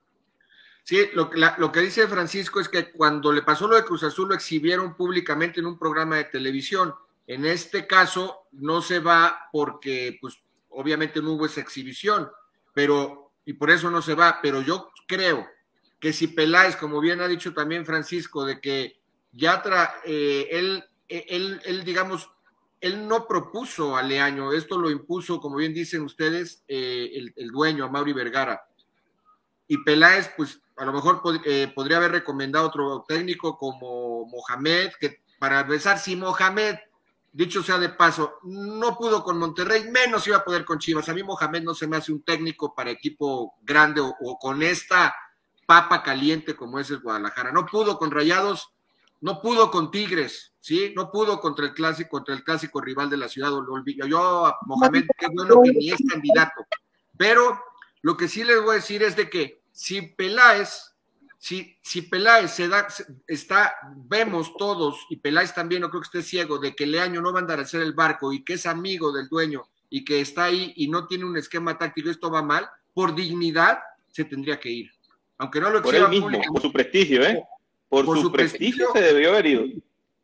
[0.86, 4.28] Sí, lo, lo, que dice Francisco es que cuando le pasó lo de Cruz Azul
[4.28, 6.94] lo exhibieron públicamente en un programa de televisión.
[7.26, 12.30] En este caso no se va porque, pues, obviamente no hubo esa exhibición,
[12.72, 15.48] pero, y por eso no se va, pero yo creo
[15.98, 19.00] que si Peláez, como bien ha dicho también Francisco, de que
[19.32, 22.30] ya tra, eh, él, él, él, digamos,
[22.80, 27.50] él no propuso a Leaño, esto lo impuso, como bien dicen ustedes, eh, el, el,
[27.50, 28.68] dueño, a Mauri Vergara.
[29.68, 35.22] Y Peláez, pues a lo mejor eh, podría haber recomendado otro técnico como Mohamed, que
[35.38, 36.76] para empezar, si Mohamed,
[37.32, 41.08] dicho sea de paso, no pudo con Monterrey, menos iba a poder con Chivas.
[41.08, 45.14] A mí Mohamed no se me hace un técnico para equipo grande o, con esta
[45.66, 47.52] papa caliente como es el Guadalajara.
[47.52, 48.70] No pudo con Rayados,
[49.20, 50.92] no pudo con Tigres, ¿sí?
[50.94, 53.50] No pudo contra el clásico, contra el clásico rival de la ciudad.
[54.08, 56.66] Yo Mohamed, qué bueno que ni es candidato.
[57.18, 57.58] Pero
[58.06, 60.94] lo que sí les voy a decir es de que si Peláez,
[61.38, 62.86] si, si Peláez se da,
[63.26, 67.32] está, vemos todos, y Peláez también, no creo que esté ciego, de que Leaño no
[67.32, 70.20] va a andar a hacer el barco y que es amigo del dueño y que
[70.20, 73.80] está ahí y no tiene un esquema táctico, esto va mal, por dignidad
[74.12, 74.90] se tendría que ir.
[75.38, 77.42] Aunque no lo por él mismo, por su prestigio, ¿eh?
[77.88, 79.64] Por, su, prestigio, se debió haber ido.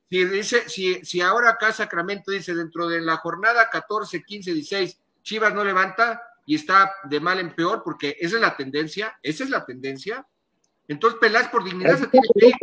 [0.08, 5.00] Si, dice, si, si ahora acá Sacramento dice dentro de la jornada 14, 15, 16,
[5.24, 9.44] Chivas no levanta, y está de mal en peor, porque esa es la tendencia, esa
[9.44, 10.26] es la tendencia.
[10.88, 12.54] Entonces Peláez por dignidad se tiene que ir.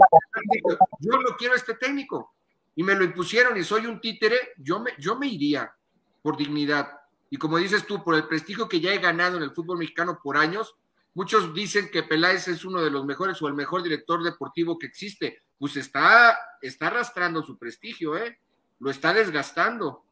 [1.00, 2.34] Yo no quiero este técnico.
[2.76, 5.74] Y me lo impusieron y soy un títere, yo me, yo me iría
[6.22, 6.90] por dignidad.
[7.30, 10.20] Y como dices tú, por el prestigio que ya he ganado en el fútbol mexicano
[10.24, 10.76] por años,
[11.14, 14.88] muchos dicen que Peláez es uno de los mejores o el mejor director deportivo que
[14.88, 15.42] existe.
[15.58, 18.40] Pues está, está arrastrando su prestigio, ¿eh?
[18.80, 20.06] Lo está desgastando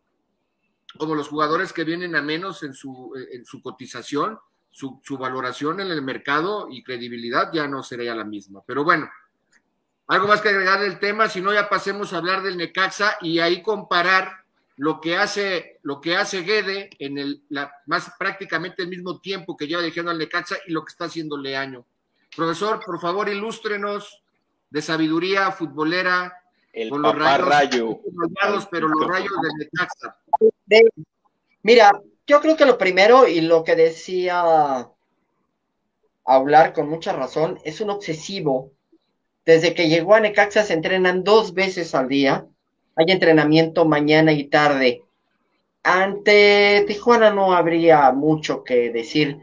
[0.98, 5.80] como los jugadores que vienen a menos en su, en su cotización, su, su, valoración
[5.80, 8.62] en el mercado y credibilidad ya no sería la misma.
[8.66, 9.10] Pero bueno,
[10.08, 13.40] algo más que agregar del tema, si no ya pasemos a hablar del Necaxa y
[13.40, 14.46] ahí comparar
[14.78, 19.58] lo que hace, lo que hace Guede en el la, más prácticamente el mismo tiempo
[19.58, 21.86] que lleva dirigiendo al Necaxa y lo que está haciendo Leaño.
[22.36, 24.24] Profesor, por favor, ilústrenos
[24.70, 26.34] de sabiduría futbolera
[26.72, 28.02] el con los rayos, rayo.
[28.70, 30.16] pero los rayos del Necaxa
[31.64, 34.90] mira, yo creo que lo primero y lo que decía
[36.26, 38.72] hablar con mucha razón es un obsesivo.
[39.46, 42.46] Desde que llegó a Necaxa se entrenan dos veces al día.
[42.96, 45.04] Hay entrenamiento mañana y tarde.
[45.84, 49.38] Ante Tijuana no habría mucho que decir,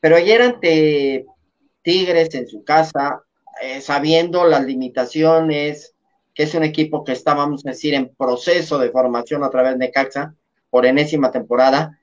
[0.00, 1.26] pero ayer ante
[1.82, 3.22] Tigres en su casa,
[3.60, 5.94] eh, sabiendo las limitaciones,
[6.34, 9.72] que es un equipo que está, vamos a decir, en proceso de formación a través
[9.72, 10.34] de Necaxa,
[10.70, 11.98] por enésima temporada,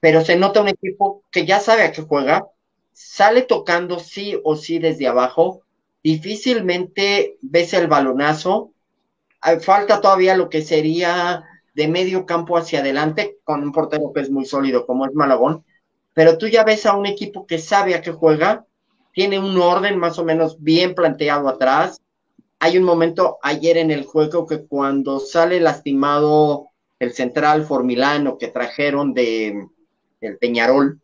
[0.00, 2.46] pero se nota un equipo que ya sabe a qué juega,
[2.92, 5.62] sale tocando sí o sí desde abajo,
[6.02, 8.72] difícilmente ves el balonazo,
[9.40, 14.20] ah, falta todavía lo que sería de medio campo hacia adelante, con un portero que
[14.20, 15.64] es muy sólido como es Malagón,
[16.14, 18.64] pero tú ya ves a un equipo que sabe a qué juega,
[19.12, 22.00] tiene un orden más o menos bien planteado atrás.
[22.58, 28.48] Hay un momento ayer en el juego que cuando sale lastimado el central formilano que
[28.48, 29.66] trajeron de
[30.20, 31.00] el Peñarol,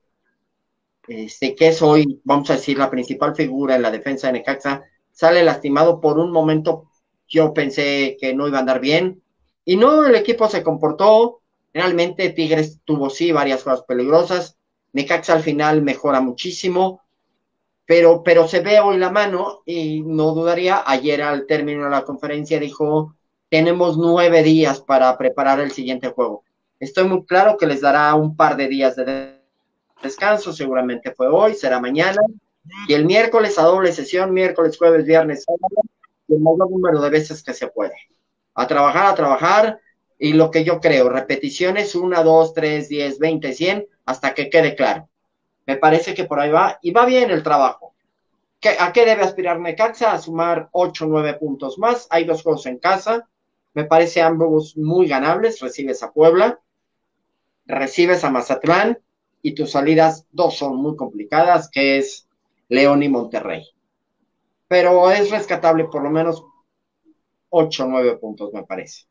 [1.09, 4.85] este, que es hoy, vamos a decir, la principal figura en la defensa de Necaxa,
[5.11, 6.91] sale lastimado por un momento.
[7.29, 9.23] Yo pensé que no iba a andar bien.
[9.65, 11.41] Y no, el equipo se comportó.
[11.73, 14.57] Realmente Tigres tuvo sí varias cosas peligrosas.
[14.93, 17.03] Necaxa al final mejora muchísimo.
[17.85, 20.83] Pero, pero se ve hoy la mano y no dudaría.
[20.87, 23.15] Ayer al término de la conferencia dijo
[23.53, 26.43] tenemos nueve días para preparar el siguiente juego.
[26.81, 29.43] Estoy muy claro que les dará un par de días de
[30.03, 32.23] descanso, seguramente fue hoy, será mañana,
[32.89, 35.83] y el miércoles a doble sesión, miércoles, jueves, viernes, sábado,
[36.29, 37.93] el mayor número de veces que se puede.
[38.55, 39.81] A trabajar, a trabajar,
[40.19, 44.75] y lo que yo creo, repeticiones, una, dos, tres, diez, veinte, cien, hasta que quede
[44.75, 45.11] claro.
[45.67, 47.93] Me parece que por ahí va, y va bien el trabajo.
[48.79, 50.13] ¿A qué debe aspirar Necaxa?
[50.13, 52.07] A sumar ocho, nueve puntos más.
[52.09, 53.29] Hay dos juegos en casa
[53.75, 55.61] me parece ambos muy ganables.
[55.61, 56.61] Recibes a Puebla,
[57.67, 58.99] recibes a Mazatlán
[59.43, 62.29] y tus salidas dos son muy complicadas, que es
[62.69, 63.67] León y Monterrey.
[64.69, 66.45] Pero es rescatable por lo menos
[67.51, 69.07] 8 o 9 puntos, me parece.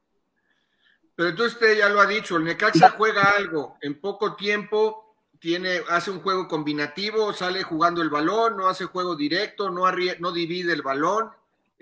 [1.16, 5.82] Pero entonces usted ya lo ha dicho, el Necaxa juega algo en poco tiempo, tiene,
[5.89, 9.84] hace un juego combinativo, sale jugando el balón, no hace juego directo, no,
[10.20, 11.30] no divide el balón,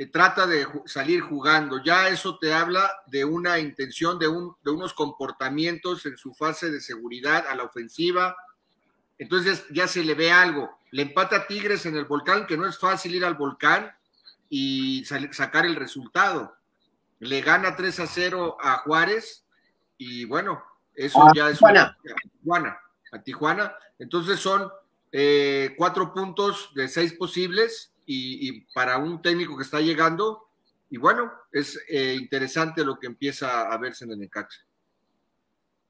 [0.07, 1.83] trata de salir jugando.
[1.83, 6.71] Ya eso te habla de una intención, de, un, de unos comportamientos en su fase
[6.71, 8.35] de seguridad a la ofensiva.
[9.17, 10.69] Entonces ya se le ve algo.
[10.91, 13.91] Le empata a Tigres en el volcán, que no es fácil ir al volcán
[14.49, 16.55] y sacar el resultado.
[17.19, 19.45] Le gana 3 a 0 a Juárez
[19.97, 20.63] y bueno,
[20.95, 21.59] eso ya es...
[21.61, 22.79] Una,
[23.11, 23.75] a Tijuana.
[23.99, 24.71] Entonces son
[25.11, 30.47] eh, cuatro puntos de seis posibles y, para un técnico que está llegando,
[30.89, 34.65] y bueno, es eh, interesante lo que empieza a verse en el Necaxa.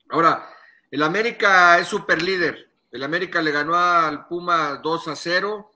[0.09, 0.49] Ahora,
[0.91, 2.69] el América es super líder.
[2.91, 5.71] El América le ganó al Puma 2 a 0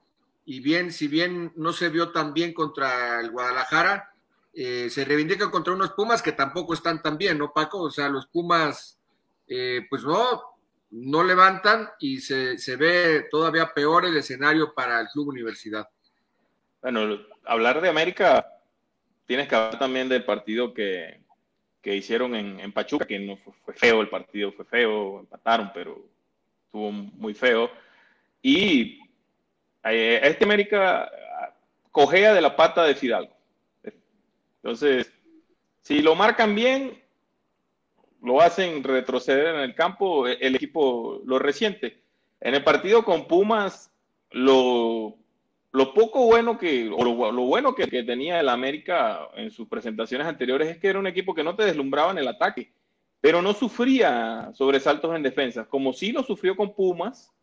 [0.46, 4.14] y bien, si bien no se vio tan bien contra el Guadalajara,
[4.54, 7.80] eh, se reivindica contra unos Pumas que tampoco están tan bien, ¿no, Paco?
[7.80, 9.00] O sea, los Pumas,
[9.48, 10.42] pues no,
[10.94, 15.88] no levantan y se, ve todavía peor el escenario para el Club Universidad.
[16.84, 18.60] Bueno, hablar de América,
[19.26, 21.22] tienes que hablar también del partido que,
[21.82, 26.06] hicieron en, Pachuca, que no fue, feo el partido, fue feo, empataron, pero
[26.66, 27.72] estuvo muy feo.
[28.42, 29.00] Y
[29.86, 31.10] eh, este América
[31.90, 33.34] cogea de la pata de Fidalgo.
[34.62, 35.10] Entonces,
[35.80, 37.02] si lo marcan bien,
[38.22, 42.02] lo hacen retroceder en el campo el equipo lo reciente.
[42.42, 43.90] En el partido con Pumas,
[44.32, 45.18] lo,
[45.74, 50.70] lo poco bueno que, o lo, bueno que, tenía el América en sus presentaciones anteriores
[50.70, 52.72] es que era un equipo que no te deslumbraba en el ataque,
[53.20, 57.34] pero no sufría sobresaltos en defensa, como sí lo sufrió con Pumas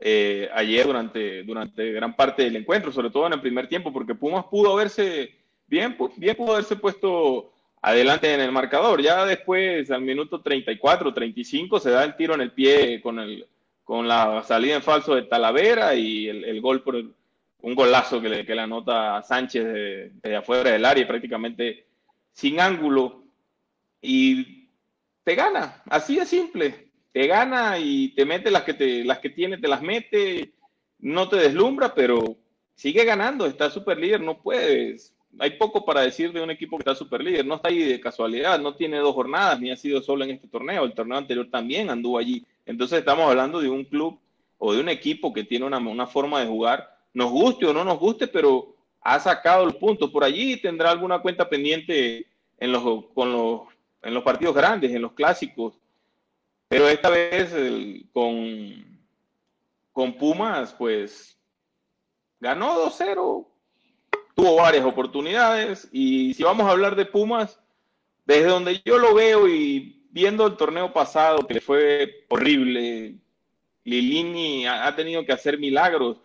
[0.00, 4.14] eh, ayer durante, durante gran parte del encuentro, sobre todo en el primer tiempo, porque
[4.14, 5.30] Pumas pudo haberse,
[5.66, 9.02] bien, bien pudo haberse puesto adelante en el marcador.
[9.02, 13.46] Ya después, al minuto 34, 35, se da el tiro en el pie con, el,
[13.84, 16.96] con la salida en falso de Talavera y el, gol por
[17.62, 19.64] un golazo que le, que le anota Sánchez
[20.22, 21.86] de, afuera del área, prácticamente
[22.32, 23.24] sin ángulo.
[24.00, 24.68] Y
[25.24, 26.90] te gana, así de simple.
[27.12, 30.52] Te gana y te mete las que, te, las que tiene, te las mete,
[30.98, 32.36] no te deslumbra, pero
[32.74, 36.82] sigue ganando, está súper líder, no puedes hay poco para decir de un equipo que
[36.82, 37.46] está super líder.
[37.46, 40.48] No está ahí de casualidad, no tiene dos jornadas, ni ha sido solo en este
[40.48, 40.84] torneo.
[40.84, 42.44] El torneo anterior también anduvo allí.
[42.66, 44.18] Entonces estamos hablando de un club
[44.58, 47.98] o de un equipo que tiene una, forma de jugar, nos guste o no nos
[47.98, 50.10] guste, pero ha sacado los puntos.
[50.10, 52.26] Por allí tendrá alguna cuenta pendiente
[52.58, 53.62] en los, con los,
[54.02, 55.74] en los partidos grandes, en los clásicos.
[56.68, 57.54] Pero esta vez
[58.12, 58.98] con,
[59.92, 61.38] con Pumas, pues
[62.40, 63.46] ganó 2-0,
[64.34, 67.60] tuvo varias oportunidades y si vamos a hablar de Pumas,
[68.24, 73.16] desde donde yo lo veo y viendo el torneo pasado que fue horrible,
[73.84, 76.18] Lilini ha, tenido que hacer milagros.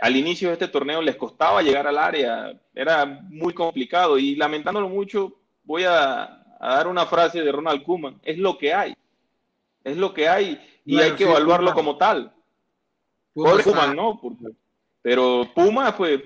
[0.00, 4.88] Al inicio de este torneo les costaba llegar al área, era muy complicado y lamentándolo
[4.88, 5.34] mucho
[5.64, 8.94] voy a, dar una frase de Ronald Koeman, es lo que hay,
[9.84, 12.32] es lo que hay y hay que evaluarlo como tal.
[13.94, 14.20] No,
[15.02, 16.20] pero Pumas pues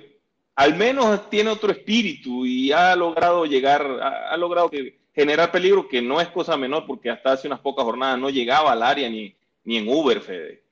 [0.54, 4.70] al menos tiene otro espíritu y ha logrado llegar, ha, logrado
[5.14, 8.72] generar peligro, que no es cosa menor, porque hasta hace unas pocas jornadas no llegaba
[8.72, 10.62] al área ni, ni en Uber, Fede.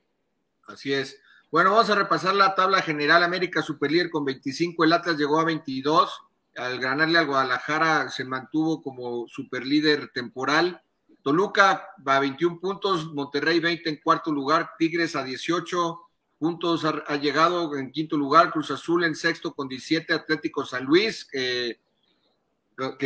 [0.67, 1.20] Así es.
[1.51, 3.23] Bueno, vamos a repasar la tabla general.
[3.23, 6.21] América Superlíder con 25, el Atlas llegó a 22.
[6.55, 10.81] Al ganarle al Guadalajara se mantuvo como superlíder temporal.
[11.23, 15.99] Toluca va a 21 puntos, Monterrey 20 en cuarto lugar, Tigres a 18,
[16.39, 21.25] puntos ha, llegado en quinto lugar, Cruz Azul en sexto con 17, Atlético San Luis,
[21.25, 21.77] que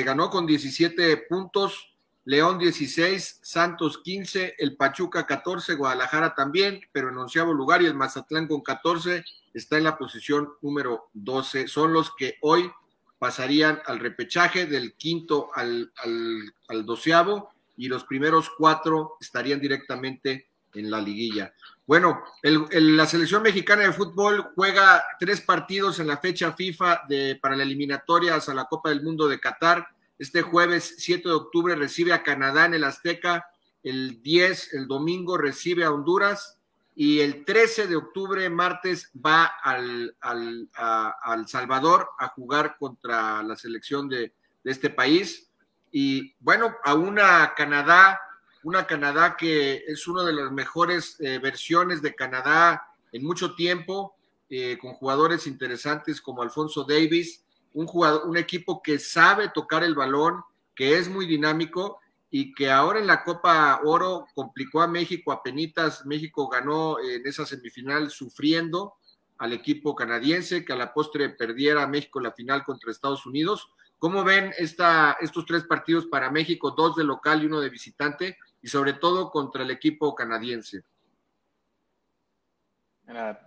[0.04, 1.95] ganó con 17 puntos,
[2.26, 7.94] León 16, Santos 15, el Pachuca 14, Guadalajara también, pero en onceavo lugar y el
[7.94, 9.24] Mazatlán con 14
[9.54, 11.68] está en la posición número 12.
[11.68, 12.72] Son los que hoy
[13.20, 20.50] pasarían al repechaje del quinto al, al, al doceavo y los primeros cuatro estarían directamente
[20.74, 21.54] en la liguilla.
[21.88, 27.56] Bueno, la selección mexicana de fútbol juega tres partidos en la fecha FIFA de, para
[27.56, 29.88] la eliminatorias a la Copa del Mundo de Qatar.
[30.18, 33.46] Este jueves 7 de octubre recibe a Canadá en el Azteca,
[33.84, 36.58] el 10, el domingo recibe a Honduras
[36.96, 44.08] y el 13 de octubre, martes, va al, al, Salvador a jugar contra la selección
[44.08, 45.50] de, de este país.
[45.92, 48.20] Y bueno, a una Canadá
[48.66, 54.16] una Canadá que es una de las mejores eh, versiones de Canadá en mucho tiempo,
[54.50, 57.45] eh, con jugadores interesantes como Alfonso Davis,
[57.76, 62.00] un, jugador, un equipo que sabe tocar el balón, que es muy dinámico
[62.30, 66.06] y que ahora en la Copa Oro complicó a México a penitas.
[66.06, 68.96] México ganó en esa semifinal sufriendo
[69.38, 73.70] al equipo canadiense, que a la postre perdiera a México la final contra Estados Unidos.
[74.00, 78.38] ¿Cómo ven esta, estos tres partidos para México, dos de local y uno de visitante,
[78.62, 80.84] y sobre todo contra el equipo canadiense?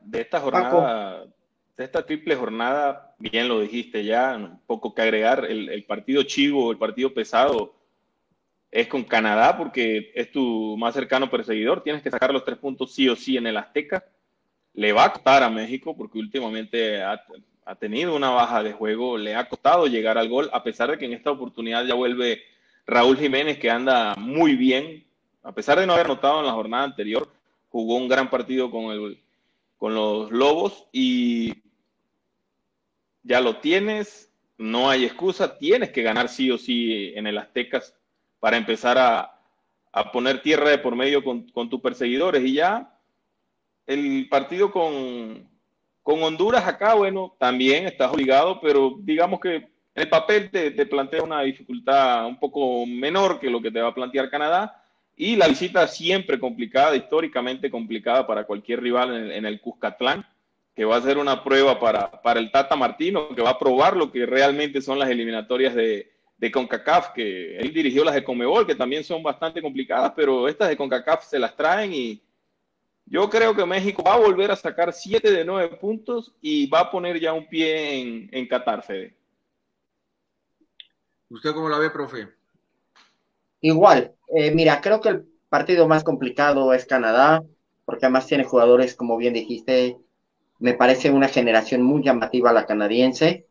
[0.03, 1.27] De esta jornada,
[1.85, 7.15] esta triple jornada, bien lo dijiste ya, poco que agregar, el, partido chivo, el partido
[7.15, 7.75] pesado,
[8.71, 12.93] es con Canadá porque es tu más cercano perseguidor, tienes que sacar los tres puntos
[12.93, 14.05] sí o sí en el Azteca.
[14.75, 17.25] Le va a costar a México porque últimamente ha,
[17.79, 21.05] tenido una baja de juego, le ha costado llegar al gol, a pesar de que
[21.05, 22.43] en esta oportunidad ya vuelve
[22.87, 25.05] Raúl Jiménez, que anda muy bien,
[25.43, 27.31] a pesar de no haber anotado en la jornada anterior,
[27.69, 29.21] jugó un gran partido con, el,
[29.77, 31.53] con los Lobos y
[33.29, 37.95] ya lo tienes, no hay excusa, tienes que ganar sí o sí en el Aztecas
[38.41, 39.35] para empezar a,
[40.13, 42.99] poner tierra de por medio con, con tus perseguidores y ya
[43.89, 45.49] el partido con,
[46.05, 51.43] Honduras acá, bueno, también estás obligado, pero digamos que en el papel te, plantea una
[51.43, 54.83] dificultad un poco menor que lo que te va a plantear Canadá.
[55.17, 60.25] Y la visita siempre complicada, históricamente complicada para cualquier rival en el, en el Cuscatlán,
[60.79, 63.97] que va a ser una prueba para, para, el Tata Martino, que va a probar
[63.97, 68.65] lo que realmente son las eliminatorias de, de CONCACAF, que él dirigió las de Comebol,
[68.65, 72.23] que también son bastante complicadas, pero estas de CONCACAF se las traen y,
[73.07, 76.81] yo creo que México va a volver a sacar 7 de 9 puntos y va
[76.81, 79.17] a poner ya un pie en, en Qatar, Fede.
[81.29, 82.29] ¿Usted cómo la ve, profe?
[83.63, 87.43] Igual, eh, mira, creo que el partido más complicado es Canadá,
[87.85, 89.97] porque además tiene jugadores, como bien dijiste,
[90.59, 93.47] me parece una generación muy llamativa la canadiense,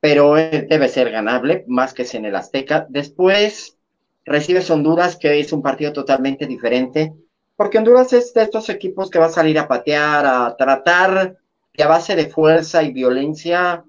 [0.00, 2.86] pero debe ser ganable, más que en el Azteca.
[2.88, 3.76] Después
[4.24, 7.12] recibes Honduras, que es un partido totalmente diferente
[7.60, 11.36] porque Honduras es de estos equipos que va a salir a patear, a tratar
[11.74, 13.84] de a base de fuerza y violencia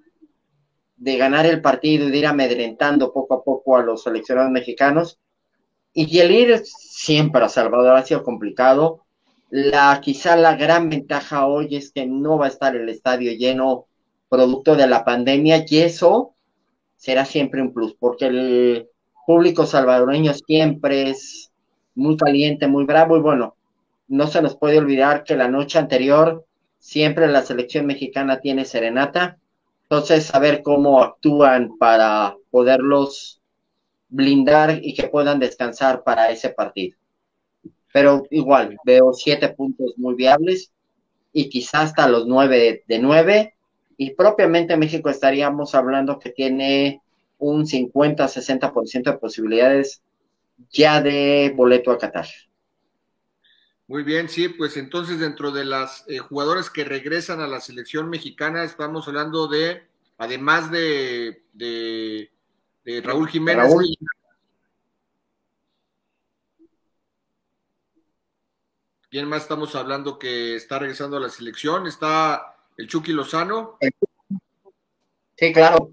[0.98, 5.22] de ganar el partido y de ir amedrentando poco a poco a los seleccionados mexicanos.
[5.94, 9.06] Y el ir siempre a Salvador ha sido complicado.
[9.52, 13.86] La, quizá la gran ventaja hoy es que no va a estar el estadio lleno
[14.30, 16.36] producto de la pandemia y eso
[16.96, 18.88] será siempre un plus, porque el
[19.28, 21.52] público salvadoreño siempre es
[21.96, 23.58] muy caliente, muy bravo y bueno,
[24.08, 26.46] no se nos puede olvidar que la noche anterior
[26.80, 29.38] siempre la selección mexicana tiene serenata.
[29.84, 33.42] Entonces, saber cómo actúan para poderlos
[34.08, 37.01] blindar y que puedan descansar para ese partido.
[37.94, 40.72] Pero igual, veo siete puntos muy viables
[41.34, 43.56] y quizás hasta los nueve de nueve.
[43.98, 47.02] Y propiamente México estaríamos hablando que tiene
[47.38, 50.02] un 50-60% de posibilidades
[50.72, 52.28] ya de boleto a Qatar.
[53.88, 58.10] Muy bien, sí, pues entonces dentro de las eh, jugadores que regresan a la selección
[58.10, 59.84] mexicana, estamos hablando de,
[60.18, 62.30] además de, de,
[63.04, 63.74] Raúl Jiménez.
[69.12, 71.86] ¿Quién más estamos hablando que está regresando a la selección?
[71.86, 73.78] Está el Chucky Lozano.
[75.36, 75.92] Sí, claro.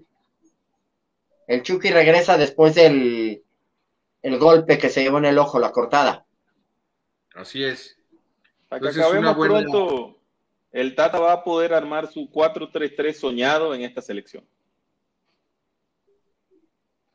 [1.45, 3.43] El Chucky regresa después del
[4.21, 6.25] el golpe que se llevó en el ojo, la cortada.
[7.35, 7.97] Así es.
[8.69, 10.17] Para que acabemos pronto,
[10.71, 14.47] el Tata va a poder armar su 4-3-3 soñado en esta selección.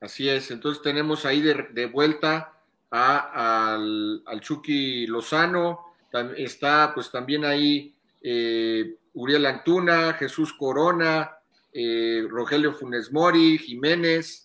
[0.01, 2.59] Así es, entonces tenemos ahí de, vuelta
[2.91, 5.94] al, Chucky Lozano,
[6.37, 11.37] está pues también ahí eh, Uriel Antuna, Jesús Corona,
[11.73, 14.45] eh, Rogelio Funes Mori, Jiménez,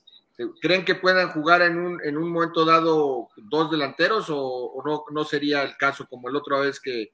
[0.61, 5.26] ¿Creen que puedan jugar en un, en un momento dado dos delanteros o, no, no,
[5.26, 7.11] sería el caso como el otra vez que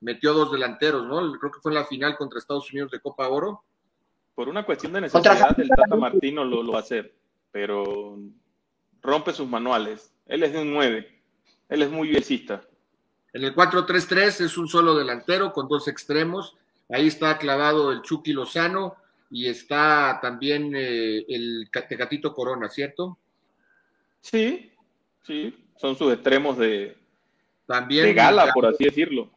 [0.00, 1.38] metió dos delanteros, ¿no?
[1.38, 3.62] Creo que fue en la final contra Estados Unidos de Copa Oro.
[4.34, 7.14] Por una cuestión de necesidad, el Tata Martino lo, lo va a hacer,
[7.50, 8.18] pero
[9.02, 10.14] rompe sus manuales.
[10.24, 11.22] Él es de un 9,
[11.68, 12.62] él es muy bielcista.
[13.32, 16.56] En el 4-3-3 es un solo delantero con dos extremos.
[16.90, 18.96] Ahí está clavado el Chucky Lozano
[19.30, 23.18] y está también eh, el Tecatito Corona, ¿cierto?
[24.20, 24.72] Sí,
[25.22, 26.96] sí, son sus extremos de,
[27.66, 29.30] también, de gala, por así decirlo.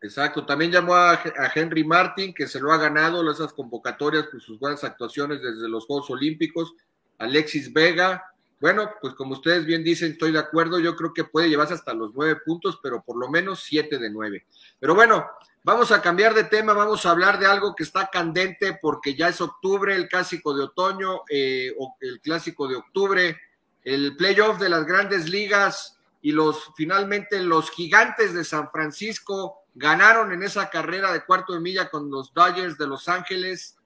[0.00, 1.18] Exacto, también llamó a,
[1.54, 5.86] Henry Martin, que se lo ha ganado esas convocatorias por sus buenas actuaciones desde los
[5.86, 6.74] Juegos Olímpicos.
[7.18, 8.22] Alexis Vega,
[8.60, 11.94] bueno, pues como ustedes bien dicen, estoy de acuerdo, yo creo que puede llevarse hasta
[11.94, 14.46] los nueve puntos, pero por lo menos siete de nueve.
[14.78, 15.26] Pero bueno,
[15.66, 19.28] Vamos a cambiar de tema, vamos a hablar de algo que está candente porque ya
[19.28, 23.40] es octubre, el clásico de otoño, eh, o el clásico de octubre
[23.84, 30.32] el playoff de las grandes ligas y los finalmente los gigantes de San Francisco ganaron
[30.32, 33.76] en esa carrera de cuarto de milla con los Dodgers de Los Ángeles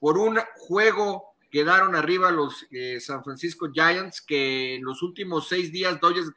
[0.00, 5.70] por un juego quedaron arriba los eh, San Francisco Giants que en los últimos seis
[5.70, 6.32] días Dodgers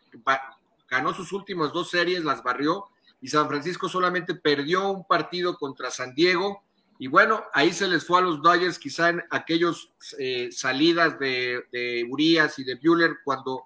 [0.88, 2.86] ganó sus últimas dos series, las barrió
[3.22, 6.64] y San Francisco solamente perdió un partido contra San Diego.
[7.00, 12.06] Y bueno, ahí se les fue a los Dodgers quizá en aquellos eh, salidas de,
[12.08, 13.64] Urias y de Bueller cuando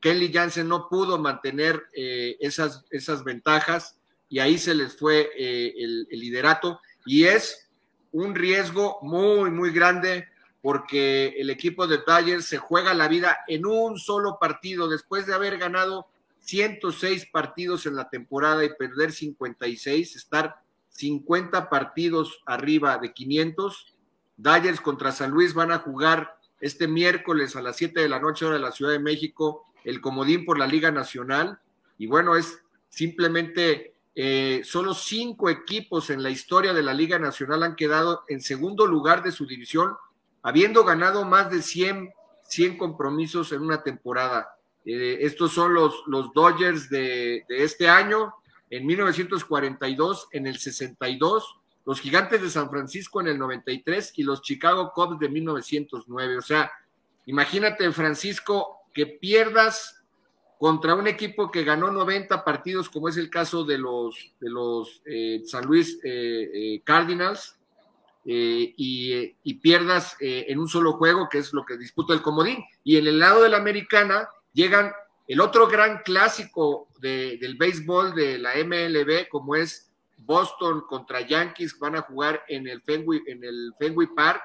[0.00, 3.96] Kelly Jansen no pudo mantener eh, esas, esas ventajas
[4.28, 6.80] y ahí se les fue eh, el, liderato.
[7.04, 7.68] Y es
[8.12, 10.26] un riesgo muy, muy grande
[10.66, 15.32] porque el equipo de Dodgers se juega la vida en un solo partido después de
[15.32, 16.08] haber ganado
[16.40, 20.56] 106 partidos en la temporada y perder 56, estar
[20.88, 23.94] 50 partidos arriba de 500.
[24.36, 28.44] Dodgers contra San Luis van a jugar este miércoles a las 7 de la noche
[28.44, 31.60] hora de la Ciudad de México el comodín por la Liga Nacional.
[31.96, 32.58] Y bueno, es
[32.88, 38.40] simplemente eh, solo cinco equipos en la historia de la Liga Nacional han quedado en
[38.40, 39.96] segundo lugar de su división,
[40.46, 42.08] habiendo ganado más de 100,
[42.46, 44.56] 100 compromisos en una temporada.
[44.84, 48.32] Eh, estos son los, los Dodgers de, este año,
[48.70, 54.40] en 1942, en el 62, los Gigantes de San Francisco en el 93 y los
[54.40, 56.38] Chicago Cubs de 1909.
[56.38, 56.70] O sea,
[57.26, 60.00] imagínate, Francisco, que pierdas
[60.60, 65.02] contra un equipo que ganó 90 partidos, como es el caso de los, de los
[65.06, 66.80] eh, San Luis eh,
[68.26, 72.64] eh, y, pierdas en un solo juego, que es lo que disputa el comodín.
[72.84, 74.92] Y en el lado de la americana llegan
[75.28, 81.96] el otro gran clásico del béisbol de la MLB, como es Boston contra Yankees, van
[81.96, 84.42] a jugar en el Fenway, en el Fenway Park.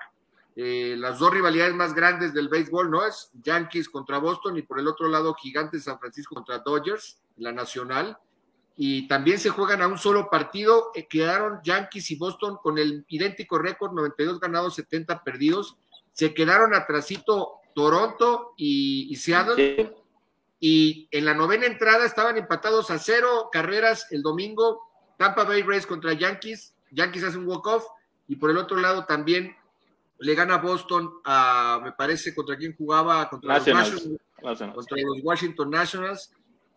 [0.55, 3.05] Eh, las dos rivalidades más grandes del béisbol, ¿no?
[3.05, 7.51] Es Yankees contra Boston y por el otro lado Gigantes San Francisco contra Dodgers, la
[7.51, 8.17] nacional.
[8.77, 10.91] Y también se juegan a un solo partido.
[10.95, 15.77] Eh, quedaron Yankees y Boston con el idéntico récord, 92 ganados, 70 perdidos.
[16.13, 19.93] Se quedaron atrasito Toronto y, y Seattle.
[20.59, 24.81] Y en la novena entrada estaban empatados a cero carreras el domingo.
[25.17, 26.73] Tampa Bay Rays contra Yankees.
[26.91, 27.85] Yankees hace un walk-off.
[28.27, 29.55] Y por el otro lado también
[30.19, 34.09] le gana Boston a, me parece, contra quién jugaba, contra, los,
[34.39, 36.31] contra los Washington Nationals.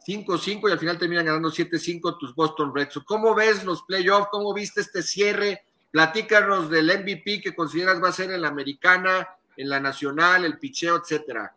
[0.07, 3.07] 5-5 y al final terminan ganando 7-5 tus Boston Red Sox.
[3.07, 4.28] ¿Cómo ves los playoffs?
[4.30, 5.62] ¿Cómo viste este cierre?
[5.90, 10.59] Platícanos del MVP que consideras va a ser en la americana, en la nacional, el
[10.59, 11.55] picheo, etcétera.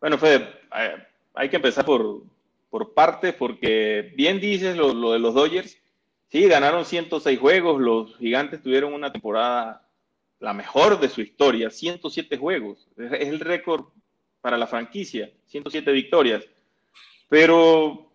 [0.00, 2.22] Bueno, Fede, eh, hay que empezar por,
[2.70, 5.76] por partes, porque bien dices lo, de los Dodgers.
[6.28, 9.86] Sí, ganaron 106 juegos, los gigantes tuvieron una temporada
[10.38, 12.88] la mejor de su historia, 107 juegos.
[12.96, 13.86] Es el récord
[14.40, 16.44] para la franquicia, 107 victorias.
[17.30, 18.10] Pero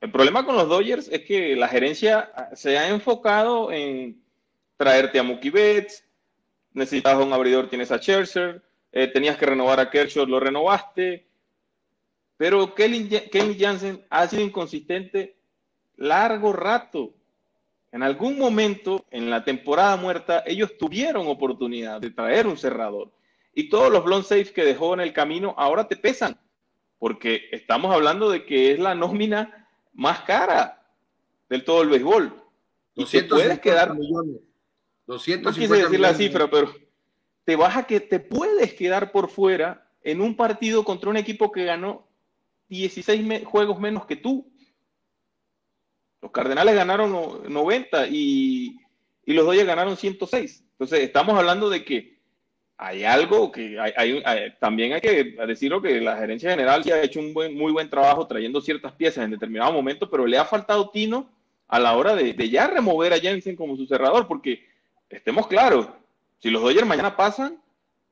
[0.00, 4.24] el problema con los Dodgers es que la gerencia se ha enfocado en
[4.78, 6.02] traerte a Mookie Betts,
[6.72, 11.26] necesitabas un abridor, tienes a Scherzer, eh, tenías que renovar a Kershaw, lo renovaste,
[12.38, 15.36] pero Kelly, Kelly Jansen ha sido inconsistente
[15.96, 17.12] largo rato.
[17.92, 23.12] En algún momento en la temporada muerta, ellos tuvieron oportunidad de traer un cerrador.
[23.52, 26.38] Y todos los blown safe que dejó en el camino ahora te pesan,
[26.98, 30.82] porque estamos hablando de que es la nómina más cara
[31.48, 32.34] del todo el béisbol.
[32.94, 33.94] Y te puedes quedar.
[33.94, 34.40] Millones.
[35.06, 36.74] no quise decir la cifra, pero
[37.44, 41.52] te vas a que te puedes quedar por fuera en un partido contra un equipo
[41.52, 42.06] que ganó
[42.68, 44.50] 16 juegos menos que tú.
[46.20, 48.76] Los Cardenales ganaron 90 y,
[49.24, 50.64] los Dodgers ganaron 106.
[50.72, 52.17] Entonces, estamos hablando de que
[52.80, 54.22] hay algo que hay,
[54.60, 57.90] también hay que decirlo que la gerencia general ya ha hecho un buen, muy buen
[57.90, 61.28] trabajo trayendo ciertas piezas en determinado momento, pero le ha faltado tino
[61.66, 64.64] a la hora de, ya remover a Jensen como su cerrador, porque
[65.10, 65.88] estemos claros,
[66.38, 67.60] si los Dodgers mañana pasan,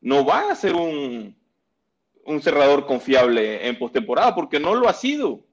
[0.01, 1.37] no va a ser un,
[2.25, 5.45] un cerrador confiable en postemporada, porque no lo ha sido.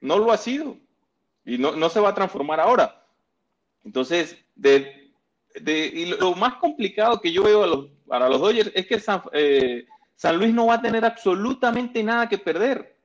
[0.00, 0.76] No lo ha sido.
[1.44, 3.04] Y no, no se va a transformar ahora.
[3.84, 5.12] Entonces, de,
[5.60, 9.00] de, y lo, más complicado que yo veo a los, para los Dodgers es que
[9.00, 12.96] San, eh, San Luis no va a tener absolutamente nada que perder.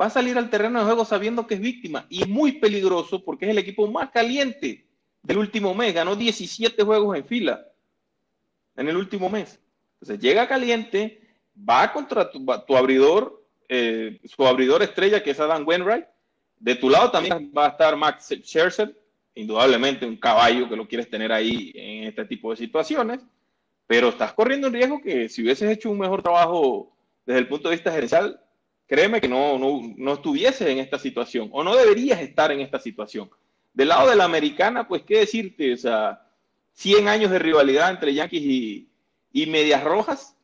[0.00, 3.46] Va a salir al terreno de juego sabiendo que es víctima y muy peligroso porque
[3.46, 4.86] es el equipo más caliente
[5.22, 5.92] del último mes.
[5.92, 7.64] Ganó 17 juegos en fila
[8.78, 9.60] en el último mes.
[9.94, 11.20] Entonces llega caliente,
[11.68, 16.06] va contra tu, abridor, eh, su abridor estrella que es Adam Wainwright.
[16.60, 18.96] De tu lado también va a estar Max Scherzer,
[19.34, 23.20] indudablemente un caballo que lo quieres tener ahí en este tipo de situaciones,
[23.88, 26.92] pero estás corriendo el riesgo que si hubieses hecho un mejor trabajo
[27.24, 28.38] desde el punto de vista gerencial,
[28.86, 32.78] créeme que no, no, no estuvieses en esta situación o no deberías estar en esta
[32.78, 33.30] situación.
[33.72, 36.22] Del lado de la americana, pues qué decirte, o sea,
[36.74, 38.88] 100 años de rivalidad entre Yankees y,
[39.32, 40.36] y Medias Rojas.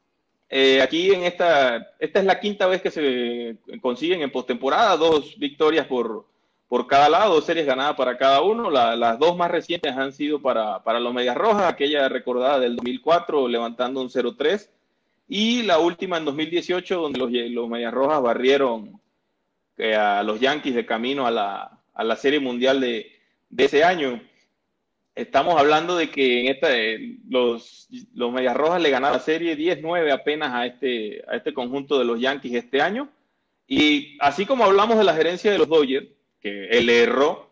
[0.49, 5.38] Eh, aquí en esta, esta es la quinta vez que se consiguen en postemporada, dos
[5.38, 6.26] victorias por,
[6.69, 8.71] por cada lado, series ganadas para cada uno.
[8.71, 13.49] las dos más recientes han sido para, para los Medias Rojas, aquella recordada del 2004
[13.49, 14.69] levantando un 0-3
[15.29, 19.01] y la última en 2018 donde los, los Medias Rojas barrieron
[19.77, 23.12] eh, a los Yankees de camino a la, a la Serie Mundial de,
[23.49, 24.21] de ese año.
[25.15, 29.57] Estamos hablando de que en esta, eh, los, los Medias Rojas le ganaron la serie
[29.57, 33.09] 10-9 apenas a este, a este conjunto de los Yankees este año.
[33.67, 36.09] Y así como hablamos de la gerencia de los Dodgers,
[36.45, 37.51] que él erró,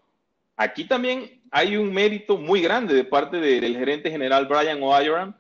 [0.55, 5.35] aquí también hay un mérito muy grande de parte del gerente general Brian O'Iron,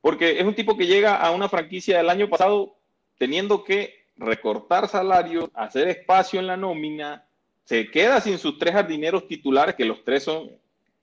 [0.00, 2.76] porque es un tipo que llega a una franquicia del año pasado
[3.18, 7.24] teniendo que recortar salarios, hacer espacio en la nómina,
[7.64, 10.28] se queda sin sus tres jardineros titulares, que los tres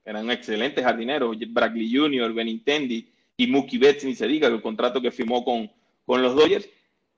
[0.05, 5.11] eran excelentes jardineros, Bradley Jr., Benintendi y Mookie Betts, ni se diga, el contrato que
[5.11, 5.69] firmó con,
[6.05, 6.69] con los Dodgers.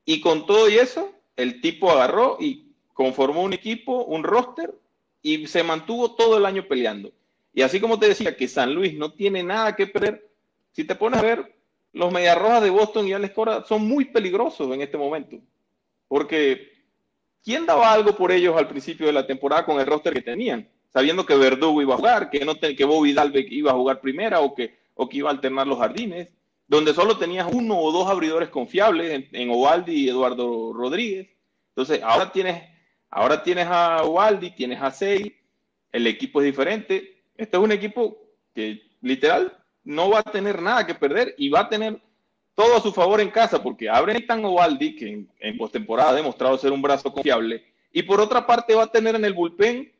[0.06, 2.71] Y con todo y eso, el tipo agarró y
[3.04, 4.74] conformó un equipo, un roster,
[5.22, 7.12] y se mantuvo todo el año peleando.
[7.54, 10.30] Y así como te decía que San Luis no tiene nada que perder,
[10.72, 11.56] si te pones a ver,
[11.94, 15.38] los Mediarrojas de Boston y Alex Cora son muy peligrosos en este momento.
[16.08, 16.72] Porque
[17.44, 20.70] ¿quién daba algo por ellos al principio de la temporada con el roster que tenían?
[20.94, 24.40] Sabiendo que Verdugo iba a jugar, que, no que Bobby Dalbeck iba a jugar primera
[24.42, 26.34] o que, o que iba a alternar los jardines,
[26.68, 31.30] donde solo tenías uno o dos abridores confiables en, en Ovaldi y Eduardo Rodríguez.
[31.70, 32.64] Entonces, ahora tienes,
[33.12, 35.36] ahora tienes a Ovaldi, tienes a Sey,
[35.92, 37.24] el equipo es diferente.
[37.36, 38.18] Este es un equipo
[38.56, 42.02] que literal no va a tener nada que perder y va a tener
[42.56, 46.58] todo a su favor en casa, porque abre Nathan Ovaldi, que en, postemporada ha demostrado
[46.58, 49.92] ser un brazo confiable, y por otra parte va a tener en el bullpen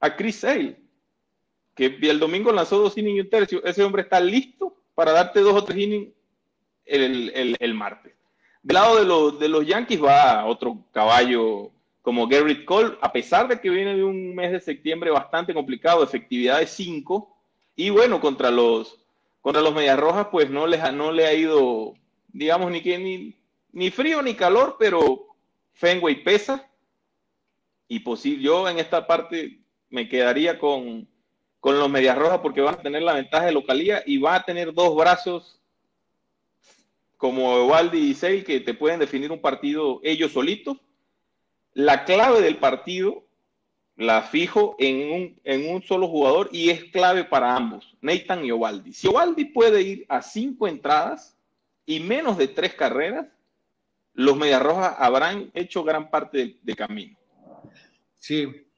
[0.00, 0.76] a Chris Sale,
[1.74, 3.64] que el domingo lanzó dos innings y un tercio.
[3.64, 6.12] Ese hombre está listo para darte dos o tres innings
[6.84, 8.12] el, martes.
[8.62, 11.72] Del lado de los, de los Yankees va otro caballo
[12.04, 16.04] como Garrett Cole, a pesar de que viene de un mes de septiembre bastante complicado,
[16.04, 17.34] efectividad de 5,
[17.76, 19.00] y bueno, contra los,
[19.40, 21.94] contra los Medias Rojas, pues no, les, no le ha ido,
[22.28, 23.34] digamos, ni, que, ni,
[23.72, 25.28] ni frío ni calor, pero
[25.72, 26.68] Fenway pesa.
[27.88, 31.08] Y posible, yo en esta parte me quedaría con,
[31.58, 34.44] con los Medias Rojas porque van a tener la ventaja de localía y va a
[34.44, 35.58] tener dos brazos
[37.16, 40.83] como Evaldi y Sale que te pueden definir un partido ellos solitos.
[41.74, 43.24] La clave del partido
[43.96, 48.50] la fijo en un, en un solo jugador y es clave para ambos, Nathan y
[48.50, 48.92] Ovaldi.
[48.92, 51.36] Si Ovaldi puede ir a cinco entradas
[51.86, 53.26] y menos de tres carreras,
[54.14, 57.16] los Mediarrojas habrán hecho gran parte de, camino.
[58.18, 58.68] Sí.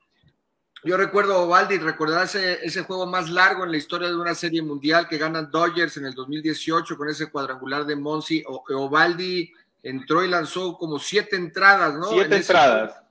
[0.85, 4.63] Yo recuerdo Ovaldi, recordar ese, ese juego más largo en la historia de una serie
[4.63, 8.43] mundial que ganan Dodgers en el 2018 con ese cuadrangular de Monsi.
[8.47, 9.53] Ovaldi
[9.89, 12.09] entró y lanzó como siete entradas, ¿no?
[12.11, 13.07] Siete entradas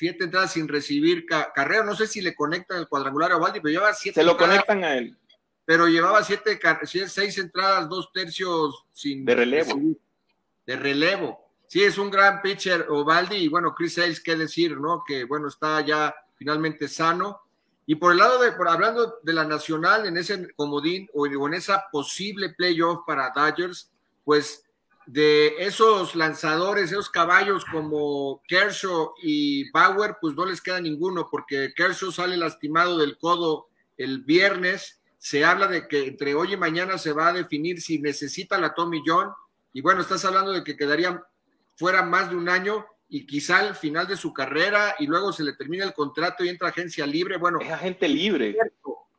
[0.00, 1.84] siete entradas sin recibir carrera.
[1.84, 4.18] No sé si le conectan el cuadrangular a Valdi, pero llevaba siete.
[4.18, 5.14] Se lo conectan a él.
[5.66, 6.58] Pero llevaba siete,
[7.06, 9.26] seis entradas, dos tercios sin.
[9.26, 9.78] De relevo.
[10.66, 11.52] de relevo.
[11.66, 15.04] Sí, es un gran pitcher Ovaldi y bueno, Chris Sales, qué decir, ¿no?
[15.06, 17.42] Que bueno, está ya finalmente sano.
[17.84, 21.54] Y por el lado de, por hablando de la nacional, en ese comodín o en
[21.54, 23.90] esa posible playoff para Dodgers,
[24.24, 24.64] pues
[25.12, 31.72] de esos lanzadores, esos caballos como Kershaw y Bauer, pues no les queda ninguno, porque
[31.74, 35.00] Kershaw sale lastimado del codo el viernes.
[35.18, 38.72] Se habla de que entre hoy y mañana se va a definir si necesita la
[38.72, 39.30] Tommy John.
[39.72, 41.20] Y bueno, estás hablando de que quedaría
[41.76, 45.42] fuera más de un año y quizá al final de su carrera y luego se
[45.42, 47.36] le termina el contrato y entra agencia libre.
[47.36, 48.56] Bueno, es agente libre.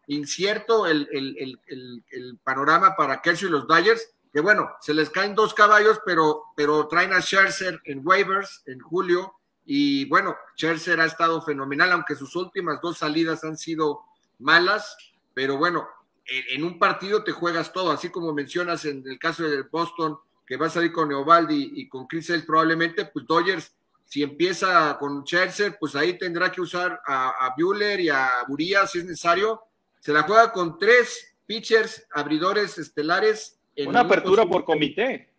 [0.07, 5.53] Incierto, el, el, panorama para Kershaw y los Dodgers que bueno, se les caen dos
[5.53, 9.33] caballos, pero, pero traen a Scherzer en waivers en julio.
[9.65, 14.03] Y bueno, Scherzer ha estado fenomenal, aunque sus últimas dos salidas han sido
[14.39, 14.95] malas.
[15.33, 15.87] Pero bueno,
[16.25, 20.55] en, un partido te juegas todo, así como mencionas en el caso de Boston, que
[20.57, 23.73] va a salir con Neovaldi y con Chris Sales probablemente, pues Dodgers,
[24.05, 28.87] si empieza con Scherzer, pues ahí tendrá que usar a, a Bueller y a Buría
[28.87, 29.61] si es necesario.
[29.99, 35.29] Se la juega con tres pitchers, abridores estelares una apertura por comité.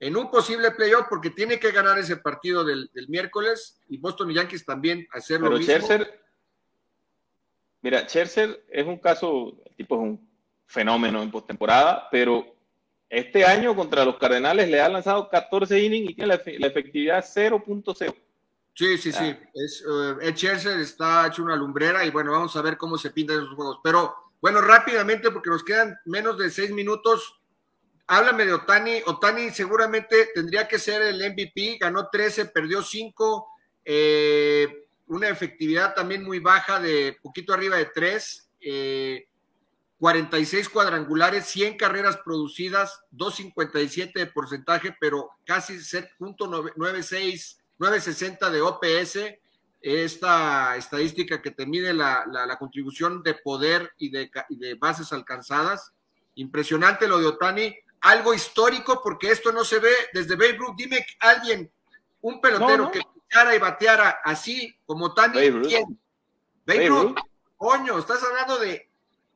[0.00, 4.34] En un posible playoff, porque tiene que ganar ese partido del, miércoles y Boston y
[4.34, 5.64] Yankees también hacer lo mismo.
[5.64, 6.20] Scherzer,
[7.80, 10.28] mira, Scherzer es un caso, el tipo es un
[10.66, 12.54] fenómeno en postemporada, pero
[13.08, 18.14] este año contra los Cardenales le ha lanzado 14 innings y tiene la, efectividad 0.0.
[18.74, 19.36] Sí, sí, sí.
[19.54, 23.54] Es, uh, está hecho una lumbrera y bueno, vamos a ver cómo se pintan esos
[23.54, 23.78] juegos.
[23.84, 27.40] Pero bueno, rápidamente, porque nos quedan menos de seis minutos.
[28.06, 29.02] Háblame de Otani.
[29.06, 31.78] Otani seguramente tendría que ser el MVP.
[31.80, 33.48] Ganó 13, perdió 5.
[33.84, 38.50] Eh, una efectividad también muy baja de poquito arriba de 3.
[40.04, 45.78] 46 cuadrangulares, 100 carreras producidas, 2.57 de porcentaje, pero casi
[46.18, 49.18] 96, 960 de OPS.
[49.80, 54.30] Esta estadística que te mide la, contribución de poder y de,
[54.78, 55.92] bases alcanzadas.
[56.34, 57.74] Impresionante lo de Otani.
[58.04, 60.74] Algo histórico porque esto no se ve desde Babe Ruth.
[60.76, 61.70] Dime alguien,
[62.20, 65.34] un pelotero que pichara y bateara así como Otani.
[66.66, 67.16] Babe Ruth.
[67.56, 68.90] Coño, estás hablando de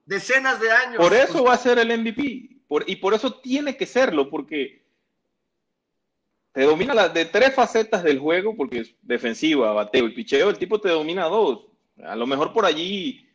[0.05, 0.97] decenas de años.
[0.99, 2.61] Por eso va a ser el MVP.
[2.87, 4.85] y por eso tiene que serlo, porque
[6.53, 10.59] te domina las de tres facetas del juego, porque es defensiva, bateo y picheo, el
[10.59, 11.67] tipo te domina dos.
[12.05, 13.27] A lo mejor por allí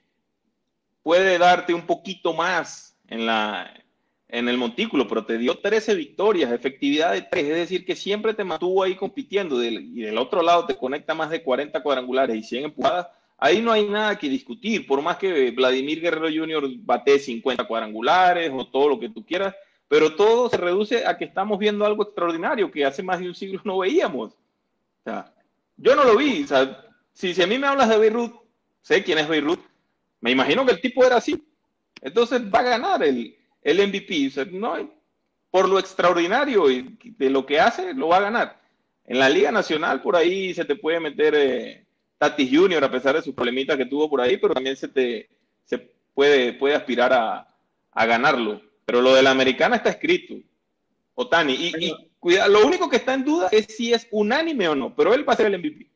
[1.02, 3.74] puede darte un poquito más en, la,
[4.34, 8.34] en el montículo, pero te dio 13 victorias, efectividad de 3, es decir, que siempre
[8.34, 12.44] te mantuvo ahí compitiendo y del otro lado te conecta más de 40 cuadrangulares y
[12.44, 13.08] 100 empujadas
[13.44, 16.64] Ahí no hay nada que discutir, por más que Vladimir Guerrero Jr.
[16.78, 19.54] bate 50 cuadrangulares o todo lo que tú quieras,
[19.90, 23.36] pero todo se reduce a que estamos viendo algo extraordinario que hace más de un
[23.36, 24.32] siglo no veíamos.
[24.32, 25.34] O sea,
[25.76, 26.44] yo no lo vi.
[26.44, 28.34] O sea, si, a mí me hablas de Beirut,
[28.82, 29.60] sé quién es Beirut,
[30.22, 31.46] me imagino que el tipo era así.
[32.02, 34.28] Entonces va a ganar el, el MVP.
[34.28, 34.90] O sea, no,
[35.52, 38.62] por lo extraordinario de lo que hace, lo va a ganar.
[39.06, 41.86] En la Liga Nacional, por ahí se te puede meter eh,
[42.18, 45.30] Tatis Junior, a pesar de sus problemitas que tuvo por ahí, pero también se te
[45.66, 45.78] se
[46.14, 47.48] puede, puede aspirar a,
[48.06, 48.62] ganarlo.
[48.86, 50.36] Pero lo de la americana está escrito.
[51.16, 51.54] Otani.
[51.54, 54.96] Y, y cuida, lo único que está en duda es si es unánime o no,
[54.96, 55.90] pero él va a ser el MVP.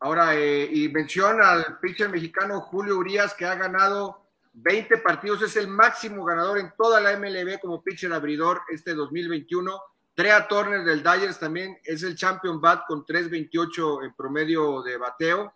[0.00, 4.27] Ahora, eh, y menciona al pitcher mexicano Julio Urias, que ha ganado
[4.62, 9.80] 20 partidos, es el máximo ganador en toda la MLB como pitcher abridor este 2021
[10.18, 15.54] Trea Turner del Dyers también es el champion bat con 3.28 en promedio de bateo,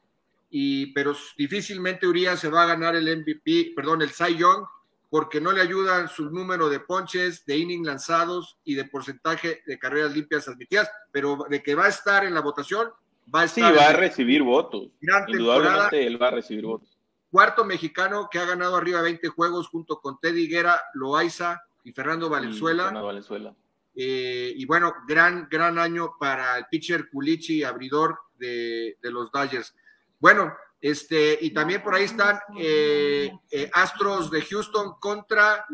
[0.50, 4.64] y, pero difícilmente Urias se va a ganar el MVP, perdón, el Cy Young,
[5.10, 9.80] porque no le ayudan su número de ponches, de innings lanzados y de porcentaje de
[9.80, 12.88] carreras limpias admitidas, pero de que va a estar en la votación,
[13.34, 13.68] va a estar.
[13.68, 14.90] Sí, va a recibir votos.
[15.26, 16.91] Indudablemente él va a recibir votos.
[17.32, 21.90] Cuarto mexicano que ha ganado arriba de 20 juegos junto con Teddy Guerra, Loaiza y
[21.90, 22.84] Fernando Valenzuela.
[22.84, 23.54] Fernando Valenzuela.
[23.94, 29.74] Eh, y bueno, gran, gran año para el pitcher Culichi, abridor de, los Dodgers.
[30.18, 35.64] Bueno, este, y también por ahí están eh, eh, Astros de Houston contra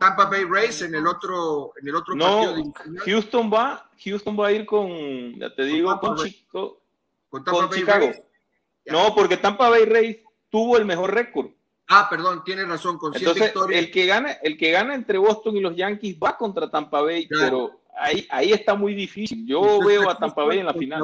[0.00, 2.72] Tampa Bay Rays en el otro, en el otro no,
[3.04, 6.80] Houston va, Houston va a ir con, ya te digo, con, Chico,
[7.28, 8.10] con, Chicago.
[8.86, 10.16] No, porque Tampa Bay Rays
[10.52, 11.48] tuvo el mejor récord.
[11.88, 15.60] Ah, perdón, tiene razón, con Entonces, El que, gana, el que gana entre Boston y
[15.60, 19.46] los Yankees va contra Tampa Bay, pero ahí, ahí está muy difícil.
[19.46, 21.02] Yo veo a Tampa Bay en la final.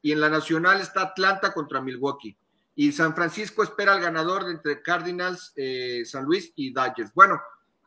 [0.00, 2.36] y en la nacional está Atlanta contra Milwaukee.
[2.74, 7.12] Y San Francisco espera al ganador de entre Cardinals, eh, San Luis y Dodgers.
[7.14, 7.40] Bueno,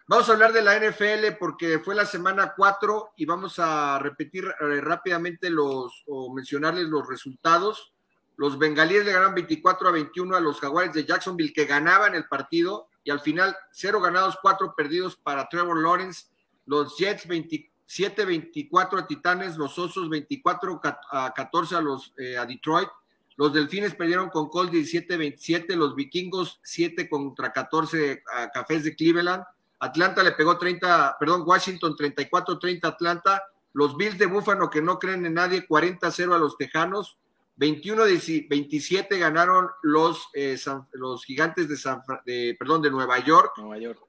[0.08, 4.46] vamos a hablar de la NFL porque fue la semana 4 y vamos a repetir
[4.46, 7.95] eh, rápidamente los o mencionarles los resultados.
[8.38, 12.28] Los bengalíes le ganaron 24 a 21 a los jaguares de Jacksonville que ganaban el
[12.28, 16.26] partido y al final cero ganados, cuatro perdidos para Trevor Lawrence.
[16.66, 20.82] Los Jets 27-24 a Titanes, los Osos 24
[21.12, 22.90] a 14 a los eh, a Detroit.
[23.38, 29.44] Los Delfines perdieron con Colts 17-27, los Vikingos 7 contra 14 a Cafés de Cleveland.
[29.80, 33.44] Atlanta le pegó 30, perdón, Washington 34-30 Atlanta.
[33.74, 37.18] Los Bills de Búfalo que no creen en nadie 40-0 a los Tejanos.
[37.58, 38.04] 21
[38.50, 40.58] 27 ganaron los, eh,
[40.94, 43.54] los gigantes de, San, de, perdón, de Nueva York.
[43.58, 44.00] Nueva York.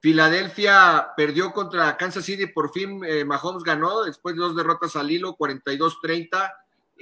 [0.00, 5.10] Filadelfia perdió contra Kansas City, por fin eh, Mahomes ganó después de dos derrotas al
[5.10, 6.52] hilo, 42-30.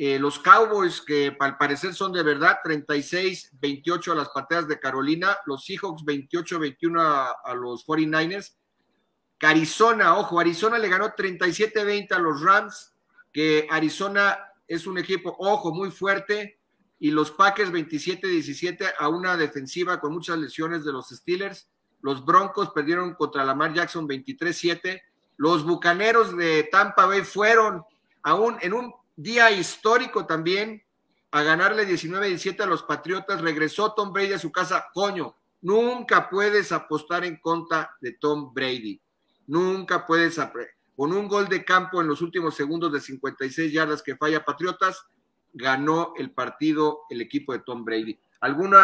[0.00, 5.36] Eh, los Cowboys, que al parecer son de verdad, 36-28 a las pateas de Carolina.
[5.46, 8.54] Los Seahawks, 28-21 a, a, los 49ers.
[9.40, 12.92] Arizona, ojo, Arizona le ganó 37-20 a los Rams,
[13.32, 16.60] que Arizona es un equipo, ojo, muy fuerte.
[17.00, 21.68] Y los Packers 27-17 a una defensiva con muchas lesiones de los Steelers.
[22.00, 25.00] Los Broncos perdieron contra Lamar Jackson 23-7.
[25.36, 27.82] Los Bucaneros de Tampa Bay fueron
[28.22, 30.82] aún en un día histórico también
[31.30, 33.40] a ganarle 19-17 a los Patriotas.
[33.40, 34.86] Regresó Tom Brady a su casa.
[34.92, 39.00] Coño, nunca puedes apostar en contra de Tom Brady.
[39.46, 40.38] nunca puedes
[40.98, 45.06] con un gol de campo en los últimos segundos de 56 yardas que falla Patriotas,
[45.52, 48.18] ganó el partido el equipo de Tom Brady.
[48.40, 48.74] ¿Algún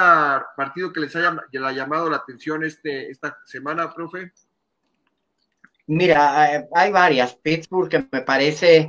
[0.56, 4.32] partido que les haya, llamado la atención este, esta semana, profe?
[5.88, 7.34] Mira, hay varias.
[7.34, 8.88] Pittsburgh, que me parece,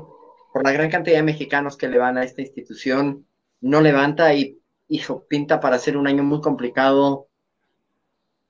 [0.54, 3.26] por la gran cantidad de mexicanos que le van a esta institución,
[3.60, 4.62] no levanta y,
[5.28, 7.28] pinta para ser un año muy complicado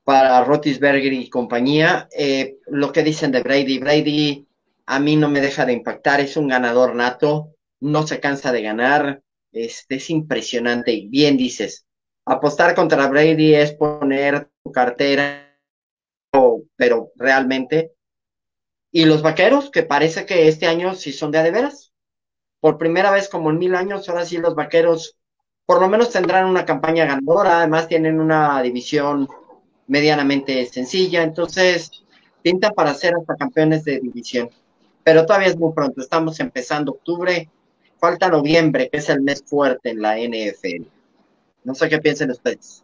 [0.04, 2.10] para Rotisberger y compañía.
[2.14, 4.45] Eh, lo que dicen de Brady, Brady
[4.86, 8.62] a mí no me deja de impactar, es un ganador nato, no se cansa de
[8.62, 9.22] ganar,
[9.52, 11.86] este, es impresionante y bien dices,
[12.24, 15.58] apostar contra Brady es poner tu cartera,
[16.76, 17.92] pero realmente.
[18.92, 21.92] Y los vaqueros, que parece que este año sí son de adeveras.
[22.60, 25.16] Por primera vez como en mil años, ahora sí los vaqueros
[25.66, 29.28] por lo menos tendrán una campaña ganadora, además tienen una división
[29.88, 31.90] medianamente sencilla, entonces
[32.40, 34.48] pinta para ser hasta campeones de división.
[35.06, 37.48] Pero todavía es muy pronto, estamos empezando octubre,
[38.00, 40.84] falta noviembre, que es el mes fuerte en la NFL.
[41.62, 42.82] No sé qué piensen ustedes.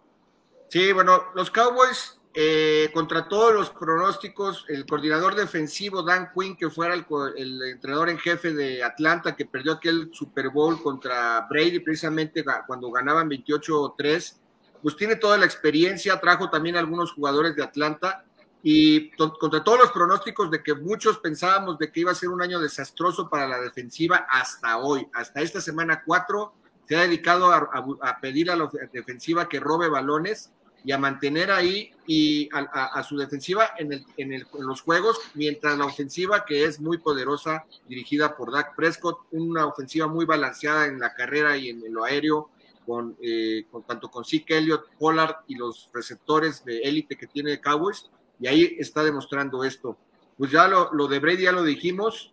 [0.68, 6.70] Sí, bueno, los Cowboys, eh, contra todos los pronósticos, el coordinador defensivo Dan Quinn, que
[6.70, 12.44] fuera el, entrenador en jefe de Atlanta, que perdió aquel Super Bowl contra Brady precisamente
[12.68, 14.36] cuando ganaban 28-3,
[14.80, 18.24] pues tiene toda la experiencia, trajo también algunos jugadores de Atlanta
[18.62, 22.42] y contra todos los pronósticos de que muchos pensábamos de que iba a ser un
[22.42, 26.54] año desastroso para la defensiva hasta hoy, hasta esta semana 4
[26.86, 30.52] se ha dedicado a, pedir a la defensiva que robe balones
[30.84, 36.44] y a mantener ahí y a, su defensiva en, en, los juegos, mientras la ofensiva
[36.44, 41.56] que es muy poderosa, dirigida por Dak Prescott, una ofensiva muy balanceada en la carrera
[41.56, 42.50] y en, lo aéreo,
[42.84, 47.60] con, eh, con, tanto con Zeke Elliott, Pollard y los receptores de élite que tiene
[47.60, 48.10] Cowboys,
[48.42, 49.96] y ahí está demostrando esto.
[50.36, 52.32] Pues ya lo, lo de Brady ya lo dijimos,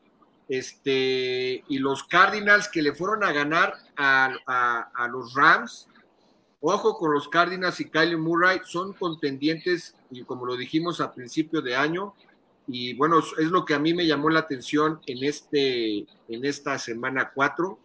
[0.49, 5.87] este, y los Cardinals que le fueron a ganar a, los Rams.
[6.61, 11.61] Ojo con los Cardinals y Kyle Murray, son contendientes, y como lo dijimos a principio
[11.61, 12.15] de año,
[12.67, 16.79] y bueno, es lo que a mí me llamó la atención en, este, en esta
[16.79, 17.79] semana 4.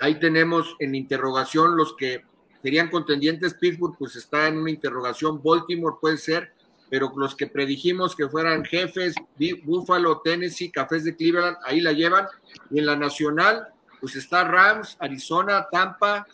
[0.00, 2.24] Ahí tenemos en interrogación los que
[2.62, 3.54] serían contendientes.
[3.54, 5.40] Pittsburgh, pues está en una interrogación.
[5.42, 6.52] Baltimore puede ser,
[6.88, 9.14] pero los que predijimos que fueran jefes,
[9.64, 12.26] Buffalo, Tennessee, Cafés de Cleveland, ahí la llevan.
[12.70, 13.68] Y en la nacional,
[14.00, 16.26] pues está Rams, Arizona, Tampa,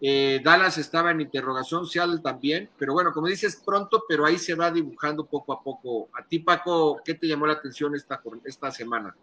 [0.00, 4.54] eh, Dallas estaba en interrogación, Seattle también, pero bueno, como dices, pronto, pero ahí se
[4.54, 6.08] va dibujando poco a poco.
[6.18, 9.14] A ti, Paco, ¿qué te llamó la atención esta, esta semana?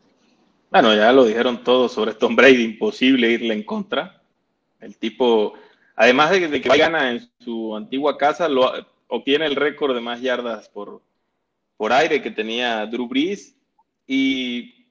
[0.69, 4.21] Bueno, ya lo dijeron todos sobre Tom Brady, imposible irle en contra.
[4.81, 5.53] El tipo,
[5.95, 8.73] además de, de que gana en su antigua casa, lo,
[9.07, 11.01] obtiene el récord de más yardas por,
[11.77, 13.55] por aire que tenía Drew Brees
[14.07, 14.87] y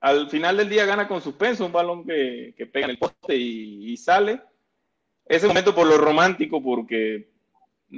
[0.00, 3.96] al final del día gana con suspenso un balón que, pega en el poste y,
[3.96, 4.40] sale.
[5.26, 7.28] Ese momento por lo romántico, porque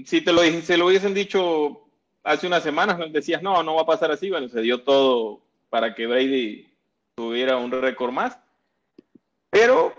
[0.05, 1.89] si te lo, se lo hubiesen dicho
[2.23, 5.95] hace unas semanas, decías, no, no va a pasar así, bueno, se dio todo para
[5.95, 6.69] que Brady
[7.15, 8.39] tuviera un récord más.
[9.51, 9.95] Pero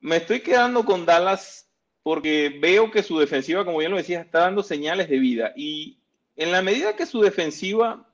[0.00, 1.67] me estoy quedando con Dallas
[2.08, 5.52] porque veo que su defensiva, como bien lo decía, está dando señales de vida.
[5.54, 5.98] Y
[6.36, 8.08] en la medida que su defensiva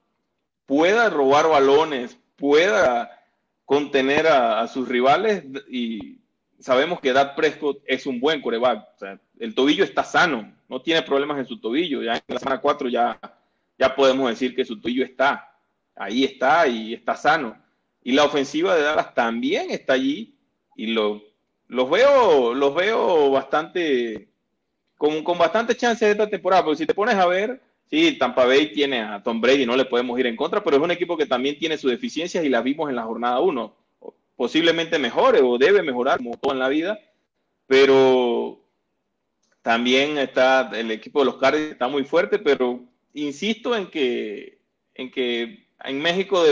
[0.67, 3.25] pueda robar balones, pueda
[3.65, 6.19] contener a, sus rivales, y
[6.59, 8.85] sabemos que Dad Prescott es un buen coreback.
[9.39, 12.03] el tobillo está sano, no tiene problemas en su tobillo.
[12.03, 13.21] Ya en la semana 4 ya,
[13.79, 15.57] ya podemos decir que su tobillo está,
[15.95, 17.57] ahí está y está sano.
[18.03, 20.35] Y la ofensiva de Dallas también está allí
[20.75, 21.23] y lo
[21.69, 24.29] los veo, los veo bastante,
[24.97, 27.61] con, con bastante chances esta temporada, porque si te pones a ver,
[27.91, 30.83] sí, Tampa Bay tiene a Tom Brady, no le podemos ir en contra, pero es
[30.83, 33.75] un equipo que también tiene sus deficiencias y las vimos en la jornada 1.
[34.37, 36.99] Posiblemente mejore o debe mejorar, como en la vida,
[37.67, 38.61] pero
[39.62, 42.81] también está el equipo de los Cardinals está muy fuerte, pero
[43.15, 44.59] insisto en que
[44.95, 46.43] en que en México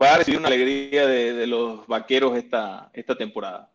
[0.00, 3.70] va a recibir una alegría de, los vaqueros esta, esta temporada.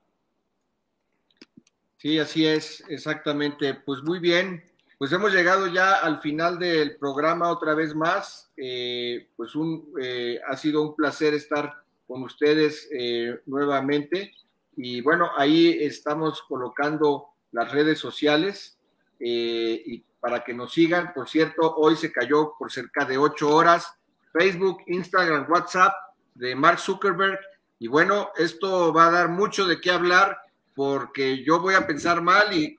[1.98, 3.76] Sí, así es, exactamente.
[3.76, 4.64] Pues muy bien,
[4.98, 8.52] pues hemos llegado ya al final del programa otra vez más.
[8.58, 14.34] Eh, pues un, eh, ha sido un placer estar con ustedes eh, nuevamente.
[14.76, 18.78] Y bueno, ahí estamos colocando las redes sociales
[19.20, 21.14] y para que nos sigan.
[21.14, 23.94] Por cierto, hoy se cayó por cerca de ocho horas.
[24.34, 25.94] Facebook, Instagram, WhatsApp
[26.36, 27.40] de Mark Zuckerberg.
[27.80, 30.40] Y bueno, esto va a dar mucho de qué hablar
[30.76, 32.78] porque yo voy a pensar mal y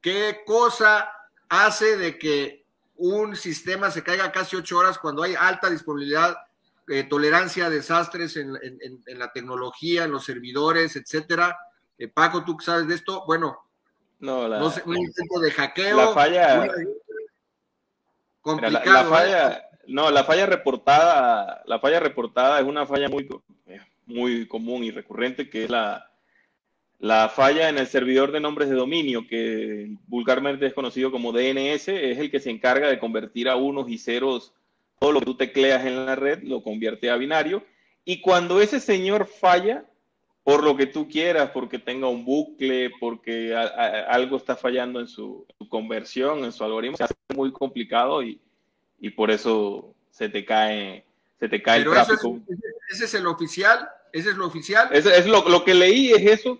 [0.00, 1.10] qué cosa
[1.48, 2.64] hace de que
[2.96, 6.36] un sistema se caiga casi ocho horas cuando hay alta disponibilidad,
[6.88, 8.52] eh, tolerancia a desastres en,
[9.06, 11.58] la tecnología, en los servidores, etcétera.
[11.98, 13.66] Eh, Paco, tú sabes de esto, bueno,
[14.20, 15.96] no, sé, un intento de hackeo.
[15.96, 16.68] La falla.
[18.40, 18.92] complicado.
[18.92, 23.28] La, falla, no, la falla reportada, la falla reportada es una falla muy,
[24.06, 26.10] muy común y recurrente, que es la,
[26.98, 31.88] la falla en el servidor de nombres de dominio, que vulgarmente es conocido como DNS,
[31.88, 34.54] es el que se encarga de convertir a unos y ceros,
[34.98, 37.64] todo lo que tú tecleas en la red, lo convierte a binario.
[38.04, 39.84] Y cuando ese señor falla,
[40.42, 45.44] por lo que tú quieras, porque tenga un bucle, porque algo está fallando en su,
[45.68, 48.40] conversión, en su algoritmo, se hace muy complicado y,
[49.10, 51.04] por eso se te cae,
[51.38, 52.38] se te cae el tráfico.
[52.90, 54.88] ese es el oficial, ese es lo oficial.
[54.92, 56.58] Es, lo, lo, que leí es eso,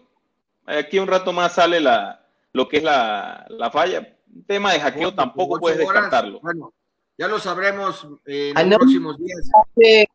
[0.66, 4.16] Aquí un rato más sale la, lo que es la, falla.
[4.46, 6.40] tema de hackeo tampoco puedes descartarlo.
[6.40, 6.74] Bueno,
[7.16, 10.08] ya lo sabremos en los próximos días.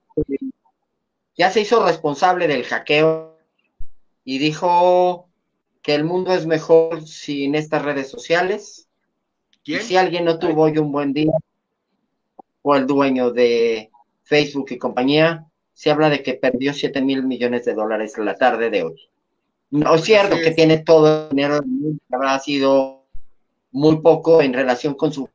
[1.37, 3.37] Ya se hizo responsable del hackeo
[4.25, 5.29] y dijo
[5.81, 8.87] que el mundo es mejor sin estas redes sociales.
[9.63, 11.31] Y si alguien no tuvo hoy un buen día,
[12.61, 13.91] o el dueño de
[14.23, 18.69] Facebook y compañía, se habla de que perdió 7 mil millones de dólares la tarde
[18.69, 19.09] de hoy.
[19.71, 23.05] No es cierto que tiene todo el dinero que habrá sido
[23.71, 25.29] muy poco en relación con su...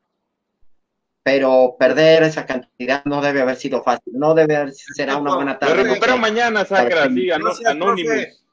[1.23, 5.59] Pero perder esa cantidad no debe haber sido fácil, no debe haber, será una buena
[5.59, 5.75] tarde.
[5.75, 8.45] Lo recupero mañana, Sacra, sí, anónimos.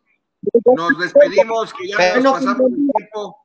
[0.75, 3.37] Nos despedimos, que ya nos pasamos el tiempo.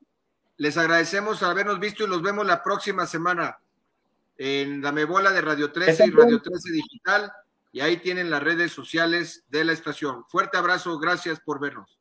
[0.57, 3.59] Les agradecemos habernos visto y los vemos la próxima semana
[4.39, 7.31] en Dame Bola de Radio 13 y Radio 13 Digital.
[7.73, 10.23] Y ahí tienen las redes sociales de la estación.
[10.29, 11.99] Fuerte abrazo, gracias por vernos.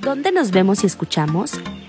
[0.00, 1.52] ¿Dónde nos vemos y escuchamos?